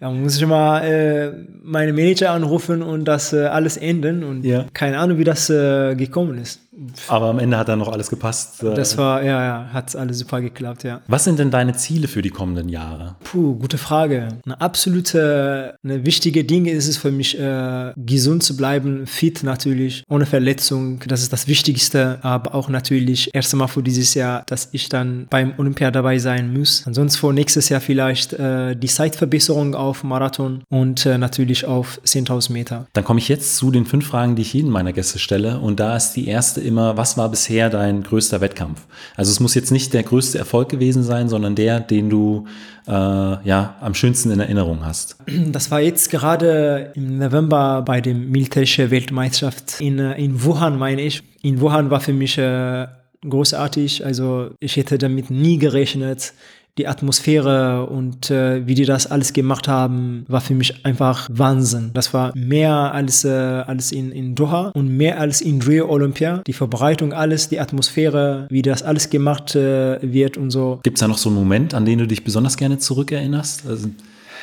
Da 0.00 0.10
muss 0.10 0.36
ich 0.36 0.46
mal 0.46 0.80
äh, 0.80 1.32
meine 1.62 1.94
Manager 1.94 2.32
anrufen 2.32 2.82
und 2.82 3.06
das 3.06 3.32
äh, 3.32 3.46
alles 3.46 3.78
ändern 3.78 4.22
und 4.22 4.44
ja. 4.44 4.66
keine 4.74 4.98
Ahnung, 4.98 5.16
wie 5.16 5.24
das 5.24 5.48
äh, 5.48 5.94
gekommen 5.94 6.36
ist. 6.36 6.60
Aber 7.08 7.26
am 7.26 7.38
Ende 7.38 7.56
hat 7.56 7.68
dann 7.68 7.78
noch 7.78 7.88
alles 7.88 8.10
gepasst. 8.10 8.62
Äh. 8.62 8.74
Das 8.74 8.98
war, 8.98 9.22
ja, 9.22 9.42
ja, 9.42 9.68
hat 9.72 9.94
alles 9.94 10.18
super 10.18 10.40
geklappt, 10.40 10.84
ja. 10.84 11.00
Was 11.06 11.24
sind 11.24 11.38
denn 11.38 11.50
deine 11.50 11.74
Ziele 11.74 12.08
für 12.08 12.22
die 12.22 12.30
kommenden 12.30 12.68
Jahre? 12.68 13.16
Puh, 13.24 13.54
gute 13.56 13.78
Frage. 13.78 14.28
Eine 14.44 14.60
absolute, 14.60 15.76
eine 15.84 16.04
wichtige 16.04 16.44
Ding 16.44 16.66
ist 16.66 16.88
es 16.88 16.96
für 16.96 17.10
mich, 17.10 17.38
äh, 17.38 17.92
gesund 17.96 18.42
zu 18.42 18.56
bleiben, 18.56 19.06
fit 19.06 19.42
natürlich, 19.42 20.04
ohne 20.08 20.26
Verletzung. 20.26 21.00
Das 21.06 21.22
ist 21.22 21.32
das 21.32 21.46
Wichtigste, 21.46 22.18
aber 22.22 22.54
auch 22.54 22.68
natürlich 22.68 23.30
erst 23.32 23.52
einmal 23.52 23.68
für 23.68 23.82
dieses 23.82 24.14
Jahr, 24.14 24.42
dass 24.46 24.68
ich 24.72 24.88
dann 24.88 25.26
beim 25.30 25.54
Olympia 25.58 25.90
dabei 25.90 26.18
sein 26.18 26.52
muss. 26.52 26.84
Ansonsten 26.86 27.18
vor 27.18 27.32
nächstes 27.32 27.68
Jahr 27.68 27.80
vielleicht 27.80 28.32
äh, 28.32 28.74
die 28.74 28.88
Zeitverbesserung 28.88 29.74
auf 29.74 30.04
Marathon 30.04 30.62
und 30.68 31.06
äh, 31.06 31.18
natürlich 31.18 31.66
auf 31.66 32.00
10.000 32.04 32.52
Meter. 32.52 32.86
Dann 32.92 33.04
komme 33.04 33.20
ich 33.20 33.28
jetzt 33.28 33.56
zu 33.56 33.70
den 33.70 33.86
fünf 33.86 34.06
Fragen, 34.06 34.36
die 34.36 34.42
ich 34.42 34.52
jedem 34.52 34.70
meiner 34.70 34.92
Gäste 34.92 35.18
stelle 35.18 35.58
und 35.60 35.80
da 35.80 35.96
ist 35.96 36.12
die 36.12 36.26
erste 36.26 36.63
immer, 36.64 36.96
was 36.96 37.16
war 37.16 37.28
bisher 37.28 37.70
dein 37.70 38.02
größter 38.02 38.40
Wettkampf? 38.40 38.80
Also 39.16 39.30
es 39.30 39.40
muss 39.40 39.54
jetzt 39.54 39.70
nicht 39.70 39.94
der 39.94 40.02
größte 40.02 40.38
Erfolg 40.38 40.68
gewesen 40.68 41.02
sein, 41.02 41.28
sondern 41.28 41.54
der, 41.54 41.80
den 41.80 42.10
du 42.10 42.46
äh, 42.86 42.90
ja 42.90 43.76
am 43.80 43.94
schönsten 43.94 44.30
in 44.30 44.40
Erinnerung 44.40 44.84
hast. 44.84 45.16
Das 45.52 45.70
war 45.70 45.80
jetzt 45.80 46.10
gerade 46.10 46.92
im 46.94 47.18
November 47.18 47.82
bei 47.82 48.00
dem 48.00 48.30
militärischen 48.30 48.90
Weltmeisterschaft 48.90 49.80
in, 49.80 49.98
äh, 49.98 50.14
in 50.14 50.42
Wuhan, 50.42 50.78
meine 50.78 51.02
ich. 51.02 51.22
In 51.42 51.60
Wuhan 51.60 51.90
war 51.90 52.00
für 52.00 52.12
mich 52.12 52.38
äh, 52.38 52.86
großartig. 53.28 54.04
Also 54.04 54.50
ich 54.60 54.76
hätte 54.76 54.98
damit 54.98 55.30
nie 55.30 55.58
gerechnet 55.58 56.32
die 56.78 56.88
Atmosphäre 56.88 57.86
und 57.86 58.30
äh, 58.30 58.66
wie 58.66 58.74
die 58.74 58.84
das 58.84 59.06
alles 59.06 59.32
gemacht 59.32 59.68
haben, 59.68 60.24
war 60.26 60.40
für 60.40 60.54
mich 60.54 60.84
einfach 60.84 61.28
Wahnsinn. 61.32 61.90
Das 61.94 62.12
war 62.12 62.32
mehr 62.34 62.92
als, 62.92 63.24
äh, 63.24 63.28
als 63.28 63.92
in, 63.92 64.10
in 64.10 64.34
Doha 64.34 64.72
und 64.74 64.88
mehr 64.88 65.20
als 65.20 65.40
in 65.40 65.62
Rio 65.62 65.88
Olympia. 65.88 66.42
Die 66.46 66.52
Verbreitung, 66.52 67.12
alles, 67.12 67.48
die 67.48 67.60
Atmosphäre, 67.60 68.48
wie 68.50 68.62
das 68.62 68.82
alles 68.82 69.08
gemacht 69.10 69.54
äh, 69.54 69.98
wird 70.02 70.36
und 70.36 70.50
so. 70.50 70.80
Gibt 70.82 70.98
es 70.98 71.00
da 71.00 71.08
noch 71.08 71.18
so 71.18 71.28
einen 71.28 71.38
Moment, 71.38 71.74
an 71.74 71.84
den 71.84 72.00
du 72.00 72.06
dich 72.08 72.24
besonders 72.24 72.56
gerne 72.56 72.78
zurückerinnerst? 72.78 73.66
Also 73.68 73.90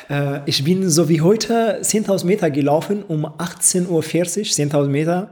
äh, 0.08 0.40
ich 0.46 0.64
bin 0.64 0.88
so 0.88 1.10
wie 1.10 1.20
heute 1.20 1.80
10.000 1.82 2.24
Meter 2.24 2.50
gelaufen 2.50 3.02
um 3.06 3.26
18.40 3.26 3.88
Uhr, 3.88 4.02
10.000 4.02 4.88
Meter. 4.88 5.30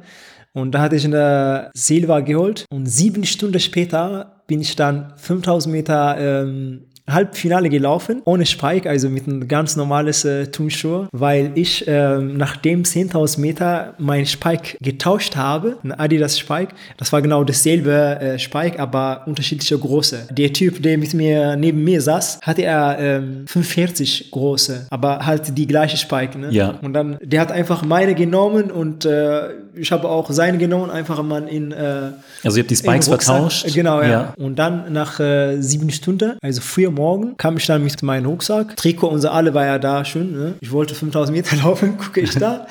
Und 0.52 0.72
da 0.72 0.80
hatte 0.80 0.96
ich 0.96 1.04
eine 1.04 1.70
Silber 1.74 2.22
geholt 2.22 2.66
und 2.70 2.86
sieben 2.86 3.24
Stunden 3.24 3.60
später 3.60 4.42
bin 4.48 4.60
ich 4.60 4.74
dann 4.74 5.12
5000 5.16 5.72
Meter 5.72 6.16
ähm, 6.18 6.86
Halbfinale 7.12 7.68
gelaufen, 7.68 8.22
ohne 8.24 8.46
Spike, 8.46 8.88
also 8.88 9.08
mit 9.08 9.26
einem 9.26 9.48
ganz 9.48 9.76
normales 9.76 10.24
äh, 10.24 10.46
Turnschuh, 10.46 11.06
weil 11.12 11.52
ich 11.54 11.86
äh, 11.86 12.18
nach 12.18 12.56
dem 12.56 12.82
10.000 12.82 13.40
Meter 13.40 13.94
mein 13.98 14.26
Spike 14.26 14.76
getauscht 14.80 15.36
habe, 15.36 15.76
ein 15.82 15.92
Adidas 15.92 16.38
Spike. 16.38 16.74
Das 16.96 17.12
war 17.12 17.22
genau 17.22 17.44
dasselbe 17.44 18.20
äh, 18.20 18.38
Spike, 18.38 18.78
aber 18.78 19.22
unterschiedliche 19.26 19.78
Größe. 19.78 20.28
Der 20.30 20.52
Typ, 20.52 20.82
der 20.82 20.98
mit 20.98 21.14
mir 21.14 21.56
neben 21.56 21.82
mir 21.84 22.00
saß, 22.00 22.40
hatte 22.42 22.62
er 22.62 22.98
ähm, 22.98 23.44
45 23.46 24.30
große, 24.30 24.86
aber 24.90 25.24
halt 25.26 25.56
die 25.56 25.66
gleiche 25.66 25.96
Spike. 25.96 26.38
Ne? 26.38 26.50
Ja. 26.50 26.78
Und 26.82 26.92
dann, 26.92 27.18
der 27.22 27.40
hat 27.40 27.52
einfach 27.52 27.84
meine 27.84 28.14
genommen 28.14 28.70
und 28.70 29.04
äh, 29.04 29.50
ich 29.74 29.92
habe 29.92 30.08
auch 30.08 30.30
seine 30.30 30.58
genommen, 30.58 30.90
einfach 30.90 31.22
mal 31.22 31.48
in. 31.48 31.72
Äh, 31.72 32.12
also 32.44 32.56
ihr 32.56 32.62
habt 32.62 32.70
die 32.70 32.76
Spikes 32.76 33.08
vertauscht. 33.08 33.72
Genau, 33.74 34.00
ja. 34.02 34.08
ja. 34.08 34.34
Und 34.36 34.58
dann 34.58 34.92
nach 34.92 35.20
äh, 35.20 35.60
sieben 35.60 35.90
Stunden, 35.90 36.36
also 36.42 36.60
früher 36.60 36.90
morgen, 36.90 37.36
kam 37.36 37.56
ich 37.56 37.66
dann 37.66 37.82
mit 37.82 38.02
meinem 38.02 38.26
Rucksack. 38.26 38.76
Trikot 38.76 39.08
unser 39.08 39.32
alle 39.32 39.54
war 39.54 39.66
ja 39.66 39.78
da 39.78 40.04
schon. 40.04 40.32
Ne? 40.32 40.54
Ich 40.60 40.72
wollte 40.72 40.94
5000 40.94 41.36
Meter 41.36 41.56
laufen, 41.62 41.98
gucke 41.98 42.20
ich 42.20 42.34
da. 42.34 42.66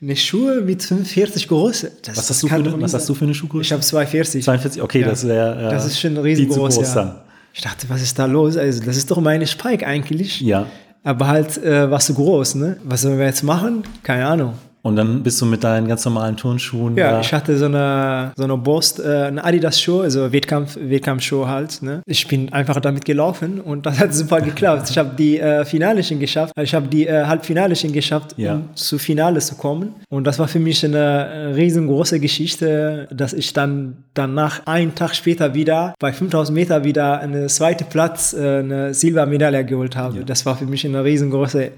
Eine 0.00 0.14
Schuhe 0.14 0.60
mit 0.60 0.82
45 0.82 1.48
Größe. 1.48 1.90
was, 2.06 2.30
hast 2.30 2.42
du, 2.42 2.46
für 2.46 2.54
eine, 2.54 2.80
was 2.80 2.94
hast 2.94 3.08
du 3.08 3.14
für 3.14 3.24
eine 3.24 3.34
Schuhgröße? 3.34 3.62
Ich 3.62 3.72
habe 3.72 3.82
240. 3.82 4.44
42, 4.44 4.82
okay, 4.82 5.00
ja. 5.00 5.08
das 5.08 5.26
wäre. 5.26 5.62
Ja, 5.62 5.70
das 5.70 5.86
ist 5.86 5.98
schon 5.98 6.16
riesengroß. 6.16 6.76
Groß 6.76 6.88
ja. 6.88 6.94
Dann. 6.94 7.14
Ich 7.52 7.62
dachte, 7.62 7.88
was 7.88 8.02
ist 8.02 8.16
da 8.16 8.26
los? 8.26 8.56
Also, 8.56 8.84
das 8.84 8.96
ist 8.96 9.10
doch 9.10 9.20
meine 9.20 9.46
Spike 9.46 9.84
eigentlich. 9.84 10.40
Ja. 10.40 10.66
Aber 11.02 11.26
halt, 11.26 11.58
äh, 11.58 11.90
was 11.90 12.06
so 12.06 12.14
groß, 12.14 12.54
ne? 12.56 12.76
Was 12.84 13.02
sollen 13.02 13.18
wir 13.18 13.26
jetzt 13.26 13.42
machen? 13.42 13.82
Keine 14.04 14.26
Ahnung. 14.26 14.54
Und 14.88 14.96
dann 14.96 15.22
bist 15.22 15.38
du 15.42 15.44
mit 15.44 15.62
deinen 15.62 15.86
ganz 15.86 16.04
normalen 16.06 16.36
Turnschuhen. 16.38 16.96
Ja, 16.96 17.12
da. 17.12 17.20
ich 17.20 17.34
hatte 17.34 17.58
so 17.58 17.66
eine, 17.66 18.32
so 18.36 18.44
eine 18.44 18.56
Bost, 18.56 18.98
äh, 18.98 19.24
eine 19.24 19.44
Adidas-Schuhe, 19.44 20.04
also 20.04 20.32
Wettkampf, 20.32 20.78
Wettkampfschuhe 20.80 21.46
halt. 21.46 21.82
Ne? 21.82 22.00
Ich 22.06 22.26
bin 22.26 22.50
einfach 22.54 22.80
damit 22.80 23.04
gelaufen 23.04 23.60
und 23.60 23.84
das 23.84 23.98
hat 23.98 24.14
super 24.14 24.40
geklappt. 24.40 24.88
Ich 24.88 24.96
habe 24.96 25.10
die 25.14 25.38
äh, 25.38 25.66
Finale 25.66 26.02
schon 26.02 26.18
geschafft. 26.18 26.54
Ich 26.58 26.74
habe 26.74 26.88
die 26.88 27.06
äh, 27.06 27.26
Halbfinale 27.26 27.76
schon 27.76 27.92
geschafft, 27.92 28.34
ja. 28.38 28.54
um 28.54 28.74
zu 28.74 28.96
Finale 28.98 29.40
zu 29.40 29.56
kommen. 29.56 29.94
Und 30.08 30.26
das 30.26 30.38
war 30.38 30.48
für 30.48 30.58
mich 30.58 30.82
eine 30.82 30.96
äh, 30.98 31.44
riesengroße 31.52 32.18
Geschichte, 32.18 33.08
dass 33.10 33.34
ich 33.34 33.52
dann 33.52 33.98
danach 34.14 34.66
einen 34.66 34.94
Tag 34.94 35.14
später 35.14 35.52
wieder 35.52 35.94
bei 35.98 36.14
5000 36.14 36.54
Meter 36.56 36.84
wieder 36.84 37.20
einen 37.20 37.46
zweiten 37.50 37.84
Platz, 37.90 38.32
äh, 38.32 38.60
eine 38.60 38.94
Silbermedaille 38.94 39.66
geholt 39.66 39.96
habe. 39.96 40.18
Ja. 40.18 40.24
Das 40.24 40.46
war 40.46 40.56
für 40.56 40.66
mich 40.66 40.86
eine 40.86 41.04
riesengroße 41.04 41.72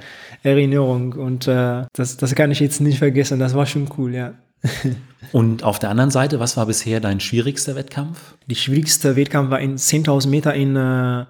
Erinnerung 0.45 1.15
und 1.15 1.49
äh, 1.49 1.83
das, 1.93 2.17
das 2.17 2.35
kann 2.37 2.53
ich 2.53 2.61
jetzt 2.61 2.81
nicht 2.81 3.00
vergessen. 3.01 3.41
Das 3.41 3.55
war 3.55 3.67
schon 3.67 3.89
cool, 3.99 4.15
ja. 4.15 4.35
Und 5.33 5.65
auf 5.65 5.79
der 5.79 5.91
anderen 5.91 6.11
Seite, 6.11 6.41
was 6.41 6.57
war 6.57 6.67
bisher 6.67 7.01
dein 7.01 7.21
schwierigster 7.21 7.75
Wettkampf? 7.75 8.37
Die 8.47 8.55
schwierigste 8.55 9.17
Wettkampf 9.17 9.51
war 9.51 9.61
in 9.61 9.77
10.000 9.77 10.29
Meter 10.29 10.55
in 10.55 10.77
äh, 10.77 11.27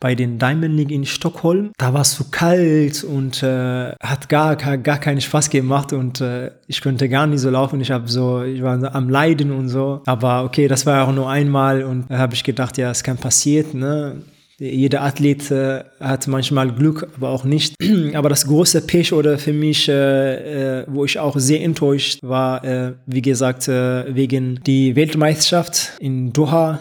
bei 0.00 0.14
den 0.14 0.38
Diamond 0.38 0.76
League 0.76 0.90
in 0.90 1.04
Stockholm. 1.04 1.72
Da 1.76 1.92
war 1.92 2.00
es 2.00 2.14
zu 2.14 2.30
kalt 2.30 3.04
und 3.04 3.42
äh, 3.42 3.92
hat 4.02 4.30
gar, 4.30 4.56
gar, 4.56 4.78
gar 4.78 4.98
keinen 4.98 5.20
Spaß 5.20 5.50
gemacht 5.50 5.92
und 5.92 6.22
äh, 6.22 6.50
ich 6.66 6.80
konnte 6.80 7.08
gar 7.08 7.26
nicht 7.26 7.40
so 7.40 7.50
laufen. 7.50 7.80
Ich 7.82 7.90
habe 7.90 8.08
so, 8.08 8.42
ich 8.42 8.62
war 8.62 8.80
so 8.80 8.86
am 8.86 9.10
Leiden 9.10 9.52
und 9.52 9.68
so. 9.68 10.00
Aber 10.06 10.44
okay, 10.44 10.68
das 10.68 10.86
war 10.86 11.06
auch 11.06 11.12
nur 11.12 11.28
einmal 11.28 11.84
und 11.84 12.10
da 12.10 12.16
habe 12.16 12.34
ich 12.34 12.44
gedacht, 12.44 12.78
ja, 12.78 12.90
es 12.90 13.02
kann 13.04 13.18
passieren. 13.18 13.78
Ne? 13.78 14.22
Jeder 14.60 15.00
Athlet 15.00 15.50
äh, 15.50 15.84
hat 16.00 16.26
manchmal 16.26 16.70
Glück, 16.70 17.08
aber 17.16 17.30
auch 17.30 17.44
nicht. 17.44 17.74
aber 18.14 18.28
das 18.28 18.46
große 18.46 18.82
Pech 18.82 19.14
oder 19.14 19.38
für 19.38 19.54
mich, 19.54 19.88
äh, 19.88 20.80
äh, 20.80 20.84
wo 20.86 21.06
ich 21.06 21.18
auch 21.18 21.38
sehr 21.38 21.62
enttäuscht 21.62 22.18
war, 22.22 22.62
äh, 22.62 22.92
wie 23.06 23.22
gesagt, 23.22 23.68
äh, 23.68 24.14
wegen 24.14 24.60
die 24.66 24.94
Weltmeisterschaft 24.96 25.92
in 25.98 26.34
Doha 26.34 26.78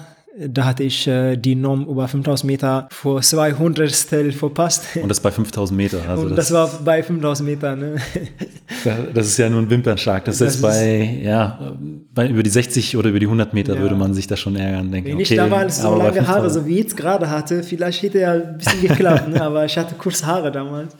da 0.48 0.66
hatte 0.66 0.84
ich 0.84 1.06
äh, 1.08 1.36
die 1.36 1.56
Norm 1.56 1.86
über 1.86 2.08
5000 2.08 2.48
Meter 2.48 2.88
vor 2.92 3.22
200 3.22 3.92
verpasst. 4.34 4.86
Und 5.02 5.10
das 5.10 5.20
bei 5.20 5.32
5000 5.32 5.76
Meter. 5.76 6.00
Also 6.08 6.24
Und 6.24 6.30
das, 6.32 6.48
das, 6.50 6.54
war 6.54 6.80
bei 6.84 7.04
5000 7.04 7.50
Meter. 7.50 7.76
Ne? 7.76 7.96
Das 9.14 9.28
ist 9.28 9.38
ja 9.38 9.50
nur 9.50 9.62
ein 9.62 9.70
Wimpernschlag. 9.70 10.24
Das, 10.24 10.38
das 10.38 10.56
ist 10.56 10.62
bei, 10.62 11.20
ja, 11.22 11.76
bei 12.14 12.30
über 12.30 12.44
die 12.44 12.50
60 12.50 12.96
oder 12.96 13.10
über 13.10 13.20
die 13.20 13.26
100 13.26 13.54
Meter 13.54 13.76
ja. 13.76 13.82
würde 13.82 13.96
man 13.96 14.14
sich 14.14 14.26
da 14.28 14.38
schon 14.38 14.56
ärgern. 14.56 14.90
Denken. 14.90 15.12
Wenn 15.12 15.20
ich 15.20 15.36
damals 15.36 15.82
so 15.82 15.96
lange 15.96 16.26
Haare, 16.26 16.50
so 16.50 16.66
wie 16.66 16.78
jetzt 16.78 16.96
gerade 16.96 17.30
hatte, 17.30 17.62
vielleicht 17.64 18.02
hätte 18.04 18.20
ja 18.20 18.34
ein 18.34 18.58
bisschen 18.58 18.82
geklappt. 18.82 19.28
ne? 19.28 19.42
Aber 19.50 19.66
ich 19.66 19.78
hatte 19.78 19.96
kurz 19.96 20.24
Haare 20.24 20.50
damals 20.52 20.96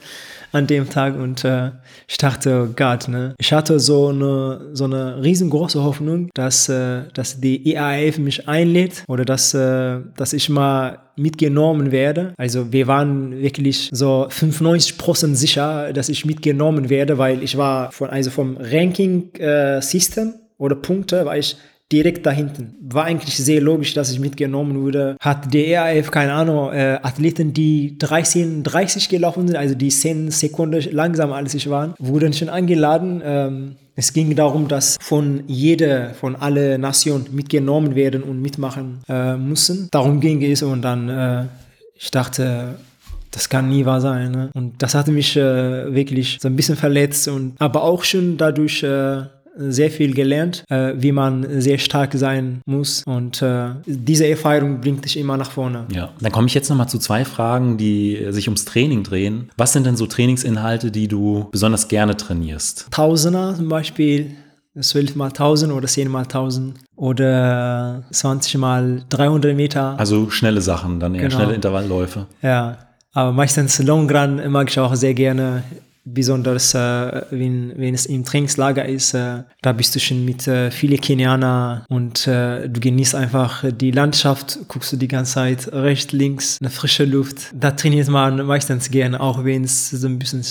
an 0.52 0.66
dem 0.66 0.88
Tag 0.88 1.16
und 1.16 1.44
äh, 1.44 1.70
ich 2.08 2.18
dachte, 2.18 2.68
oh 2.68 2.72
Gott, 2.74 3.08
ne? 3.08 3.34
Ich 3.38 3.52
hatte 3.52 3.78
so 3.78 4.08
eine, 4.08 4.70
so 4.72 4.84
eine 4.84 5.22
riesengroße 5.22 5.82
Hoffnung, 5.82 6.30
dass, 6.34 6.68
äh, 6.68 7.02
dass 7.14 7.40
die 7.40 7.72
EAF 7.72 8.18
mich 8.18 8.48
einlädt 8.48 9.04
oder 9.08 9.24
dass, 9.24 9.54
äh, 9.54 10.00
dass 10.16 10.32
ich 10.32 10.48
mal 10.48 10.98
mitgenommen 11.16 11.92
werde. 11.92 12.34
Also 12.36 12.72
wir 12.72 12.86
waren 12.86 13.38
wirklich 13.40 13.90
so 13.92 14.26
95% 14.28 15.34
sicher, 15.34 15.92
dass 15.92 16.08
ich 16.08 16.24
mitgenommen 16.24 16.88
werde, 16.88 17.18
weil 17.18 17.42
ich 17.42 17.56
war 17.56 17.92
von, 17.92 18.10
also 18.10 18.30
vom 18.30 18.56
Ranking-System 18.58 20.28
äh, 20.28 20.32
oder 20.58 20.76
Punkte, 20.76 21.24
war 21.24 21.36
ich 21.36 21.56
direkt 21.92 22.24
da 22.24 22.30
hinten. 22.30 22.74
War 22.80 23.04
eigentlich 23.04 23.36
sehr 23.36 23.60
logisch, 23.60 23.94
dass 23.94 24.12
ich 24.12 24.20
mitgenommen 24.20 24.82
wurde. 24.82 25.16
Hat 25.20 25.52
der 25.52 25.66
ERF, 25.66 26.10
keine 26.10 26.32
Ahnung, 26.32 26.72
äh, 26.72 26.98
Athleten, 27.02 27.52
die 27.52 27.96
13, 27.98 28.62
30 28.62 29.08
gelaufen 29.08 29.48
sind, 29.48 29.56
also 29.56 29.74
die 29.74 29.88
10 29.88 30.30
Sekunden 30.30 30.82
langsamer 30.92 31.36
als 31.36 31.54
ich 31.54 31.68
waren, 31.68 31.94
wurden 31.98 32.32
schon 32.32 32.48
eingeladen. 32.48 33.22
Ähm, 33.24 33.76
es 33.96 34.12
ging 34.12 34.34
darum, 34.34 34.68
dass 34.68 34.96
von 35.00 35.42
jeder, 35.46 36.14
von 36.14 36.36
alle 36.36 36.78
Nationen 36.78 37.26
mitgenommen 37.32 37.94
werden 37.94 38.22
und 38.22 38.40
mitmachen 38.40 39.02
äh, 39.08 39.36
müssen. 39.36 39.88
Darum 39.90 40.20
ging 40.20 40.42
es 40.42 40.62
und 40.62 40.82
dann, 40.82 41.08
äh, 41.08 41.44
ich 41.96 42.10
dachte, 42.10 42.76
das 43.30 43.48
kann 43.48 43.68
nie 43.68 43.84
wahr 43.84 44.00
sein. 44.00 44.32
Ne? 44.32 44.50
Und 44.54 44.82
das 44.82 44.94
hatte 44.94 45.12
mich 45.12 45.36
äh, 45.36 45.94
wirklich 45.94 46.38
so 46.40 46.48
ein 46.48 46.56
bisschen 46.56 46.76
verletzt 46.76 47.28
und 47.28 47.54
aber 47.58 47.82
auch 47.82 48.04
schon 48.04 48.36
dadurch 48.36 48.82
äh, 48.82 49.22
sehr 49.68 49.90
viel 49.90 50.14
gelernt, 50.14 50.64
äh, 50.68 50.94
wie 50.96 51.12
man 51.12 51.60
sehr 51.60 51.78
stark 51.78 52.14
sein 52.14 52.60
muss. 52.66 53.02
Und 53.06 53.42
äh, 53.42 53.70
diese 53.86 54.26
Erfahrung 54.26 54.80
bringt 54.80 55.04
dich 55.04 55.18
immer 55.18 55.36
nach 55.36 55.50
vorne. 55.50 55.86
Ja, 55.92 56.10
dann 56.20 56.32
komme 56.32 56.46
ich 56.46 56.54
jetzt 56.54 56.70
nochmal 56.70 56.88
zu 56.88 56.98
zwei 56.98 57.24
Fragen, 57.24 57.76
die 57.76 58.26
sich 58.30 58.48
ums 58.48 58.64
Training 58.64 59.02
drehen. 59.02 59.50
Was 59.56 59.72
sind 59.72 59.86
denn 59.86 59.96
so 59.96 60.06
Trainingsinhalte, 60.06 60.90
die 60.90 61.08
du 61.08 61.48
besonders 61.52 61.88
gerne 61.88 62.16
trainierst? 62.16 62.86
Tausender 62.90 63.54
zum 63.54 63.68
Beispiel. 63.68 64.30
12 64.78 65.16
mal 65.16 65.26
1000 65.26 65.72
oder 65.72 65.88
10 65.88 66.08
mal 66.08 66.22
1000 66.22 66.74
oder 66.94 68.04
20 68.12 68.56
mal 68.58 69.02
300 69.08 69.56
Meter. 69.56 69.98
Also 69.98 70.30
schnelle 70.30 70.60
Sachen, 70.60 71.00
dann 71.00 71.14
eher 71.14 71.22
genau. 71.22 71.34
schnelle 71.34 71.54
Intervallläufe. 71.54 72.26
Ja, 72.40 72.78
aber 73.12 73.32
meistens 73.32 73.82
Long 73.82 74.08
Run 74.08 74.40
mag 74.50 74.70
ich 74.70 74.78
auch 74.78 74.94
sehr 74.94 75.14
gerne 75.14 75.64
besonders 76.12 76.74
äh, 76.74 77.22
wenn, 77.30 77.72
wenn 77.76 77.94
es 77.94 78.06
im 78.06 78.24
Trainingslager 78.24 78.84
ist, 78.84 79.14
äh, 79.14 79.42
da 79.62 79.72
bist 79.72 79.94
du 79.94 80.00
schon 80.00 80.24
mit 80.24 80.46
äh, 80.46 80.70
vielen 80.70 81.00
Kenianer 81.00 81.84
und 81.88 82.26
äh, 82.26 82.68
du 82.68 82.80
genießt 82.80 83.14
einfach 83.14 83.64
die 83.70 83.90
Landschaft, 83.90 84.58
guckst 84.68 84.92
du 84.92 84.96
die 84.96 85.08
ganze 85.08 85.34
Zeit 85.34 85.72
rechts, 85.72 86.12
links, 86.12 86.58
eine 86.60 86.70
frische 86.70 87.04
Luft. 87.04 87.50
Da 87.54 87.70
trainiert 87.70 88.08
man 88.08 88.44
meistens 88.46 88.90
gerne, 88.90 89.20
auch 89.20 89.44
wenn 89.44 89.64
es 89.64 89.90
so 89.90 90.06
ein 90.06 90.18
bisschen 90.18 90.42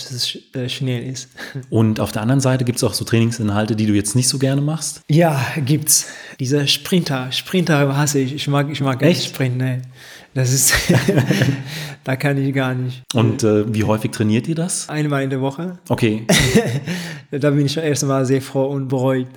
äh, 0.54 0.70
schnell 0.70 1.12
ist. 1.12 1.30
Und 1.70 2.00
auf 2.00 2.12
der 2.12 2.22
anderen 2.22 2.42
Seite 2.42 2.66
gibt 2.66 2.78
es 2.78 2.84
auch 2.84 2.94
so 2.94 3.06
Trainingsinhalte, 3.06 3.76
die 3.76 3.86
du 3.86 3.94
jetzt 3.94 4.16
nicht 4.16 4.28
so 4.28 4.40
gerne 4.40 4.62
machst? 4.62 5.02
Ja, 5.10 5.42
gibt's. 5.66 6.08
Diese 6.40 6.68
Sprinter, 6.68 7.32
Sprinter 7.32 7.96
hasse 7.98 8.20
ich. 8.20 8.34
Ich 8.34 8.48
mag, 8.48 8.70
ich 8.72 8.82
mag 8.82 9.02
Echt? 9.02 9.26
Sprint, 9.26 9.58
ne. 9.58 9.82
Das 10.40 10.54
ist, 10.54 10.74
da 12.06 12.16
kann 12.16 12.38
ich 12.38 12.54
gar 12.56 12.74
nicht. 12.74 13.04
Und 13.14 13.44
äh, 13.44 13.74
wie 13.74 13.84
häufig 13.84 14.12
trainiert 14.12 14.48
ihr 14.48 14.56
das? 14.56 14.88
Einmal 14.88 15.24
in 15.24 15.30
der 15.30 15.42
Woche. 15.42 15.80
Okay. 15.90 16.26
da 17.32 17.50
bin 17.50 17.66
ich 17.66 17.76
erstmal 17.76 18.26
sehr 18.26 18.42
froh 18.42 18.68
und 18.68 18.88
beruhigt. 18.88 19.32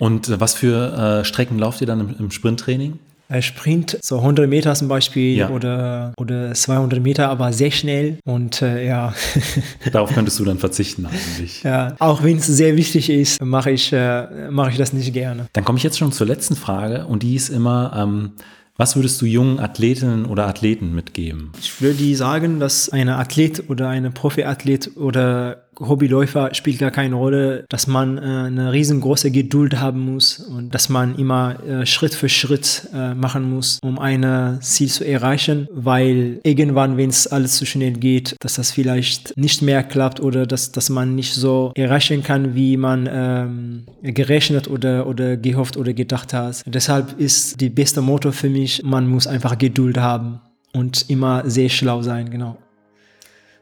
Und 0.00 0.28
äh, 0.28 0.40
was 0.40 0.54
für 0.54 1.20
äh, 1.20 1.24
Strecken 1.24 1.60
lauft 1.60 1.80
ihr 1.80 1.86
dann 1.86 2.00
im, 2.00 2.16
im 2.18 2.30
Sprinttraining? 2.32 2.98
Sprint, 3.40 3.98
so 4.02 4.16
100 4.16 4.48
Meter 4.48 4.74
zum 4.74 4.88
Beispiel 4.88 5.36
ja. 5.36 5.50
oder, 5.50 6.14
oder 6.16 6.54
200 6.54 7.00
Meter, 7.00 7.28
aber 7.28 7.52
sehr 7.52 7.70
schnell 7.70 8.16
und 8.24 8.62
äh, 8.62 8.86
ja. 8.86 9.12
Darauf 9.92 10.14
könntest 10.14 10.40
du 10.40 10.46
dann 10.46 10.58
verzichten 10.58 11.04
eigentlich. 11.06 11.62
Ja, 11.62 11.94
auch 11.98 12.22
wenn 12.22 12.38
es 12.38 12.46
sehr 12.46 12.74
wichtig 12.76 13.10
ist, 13.10 13.40
mache 13.42 13.70
ich, 13.70 13.92
äh, 13.92 14.48
mache 14.50 14.70
ich 14.70 14.78
das 14.78 14.94
nicht 14.94 15.12
gerne. 15.12 15.46
Dann 15.52 15.62
komme 15.62 15.76
ich 15.76 15.84
jetzt 15.84 15.98
schon 15.98 16.10
zur 16.10 16.26
letzten 16.26 16.56
Frage 16.56 17.06
und 17.06 17.22
die 17.22 17.34
ist 17.34 17.50
immer, 17.50 17.92
ähm, 17.94 18.32
was 18.78 18.94
würdest 18.94 19.20
du 19.20 19.26
jungen 19.26 19.58
Athletinnen 19.58 20.24
oder 20.24 20.46
Athleten 20.46 20.94
mitgeben? 20.94 21.50
Ich 21.60 21.82
würde 21.82 22.14
sagen, 22.14 22.60
dass 22.60 22.88
eine 22.88 23.16
Athlet 23.16 23.68
oder 23.68 23.88
eine 23.88 24.12
Profiathlet 24.12 24.96
oder 24.96 25.67
Hobbyläufer 25.80 26.54
spielt 26.54 26.78
gar 26.78 26.90
keine 26.90 27.14
Rolle, 27.14 27.64
dass 27.68 27.86
man 27.86 28.18
äh, 28.18 28.20
eine 28.20 28.72
riesengroße 28.72 29.30
Geduld 29.30 29.80
haben 29.80 30.00
muss 30.00 30.38
und 30.38 30.74
dass 30.74 30.88
man 30.88 31.16
immer 31.16 31.62
äh, 31.64 31.86
Schritt 31.86 32.14
für 32.14 32.28
Schritt 32.28 32.88
äh, 32.94 33.14
machen 33.14 33.50
muss, 33.50 33.78
um 33.82 33.98
ein 33.98 34.58
Ziel 34.60 34.88
zu 34.88 35.04
erreichen, 35.04 35.68
weil 35.72 36.40
irgendwann, 36.42 36.96
wenn 36.96 37.10
es 37.10 37.26
alles 37.26 37.56
zu 37.56 37.66
schnell 37.66 37.92
geht, 37.92 38.36
dass 38.40 38.54
das 38.54 38.70
vielleicht 38.70 39.36
nicht 39.36 39.62
mehr 39.62 39.82
klappt 39.82 40.20
oder 40.20 40.46
dass, 40.46 40.72
dass 40.72 40.90
man 40.90 41.14
nicht 41.14 41.34
so 41.34 41.72
erreichen 41.74 42.22
kann, 42.22 42.54
wie 42.54 42.76
man 42.76 43.08
ähm, 43.10 43.84
gerechnet 44.02 44.68
oder, 44.68 45.06
oder 45.06 45.36
gehofft 45.36 45.76
oder 45.76 45.92
gedacht 45.92 46.32
hat. 46.32 46.62
Deshalb 46.66 47.18
ist 47.18 47.60
die 47.60 47.70
beste 47.70 48.00
Motto 48.00 48.32
für 48.32 48.48
mich, 48.48 48.82
man 48.84 49.06
muss 49.06 49.26
einfach 49.26 49.56
Geduld 49.58 49.98
haben 49.98 50.40
und 50.72 51.08
immer 51.08 51.48
sehr 51.48 51.68
schlau 51.68 52.02
sein, 52.02 52.30
genau. 52.30 52.56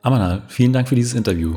Amana, 0.03 0.43
vielen 0.49 0.73
Dank 0.73 0.89
für 0.89 0.95
dieses 0.95 1.15
Interview. 1.15 1.57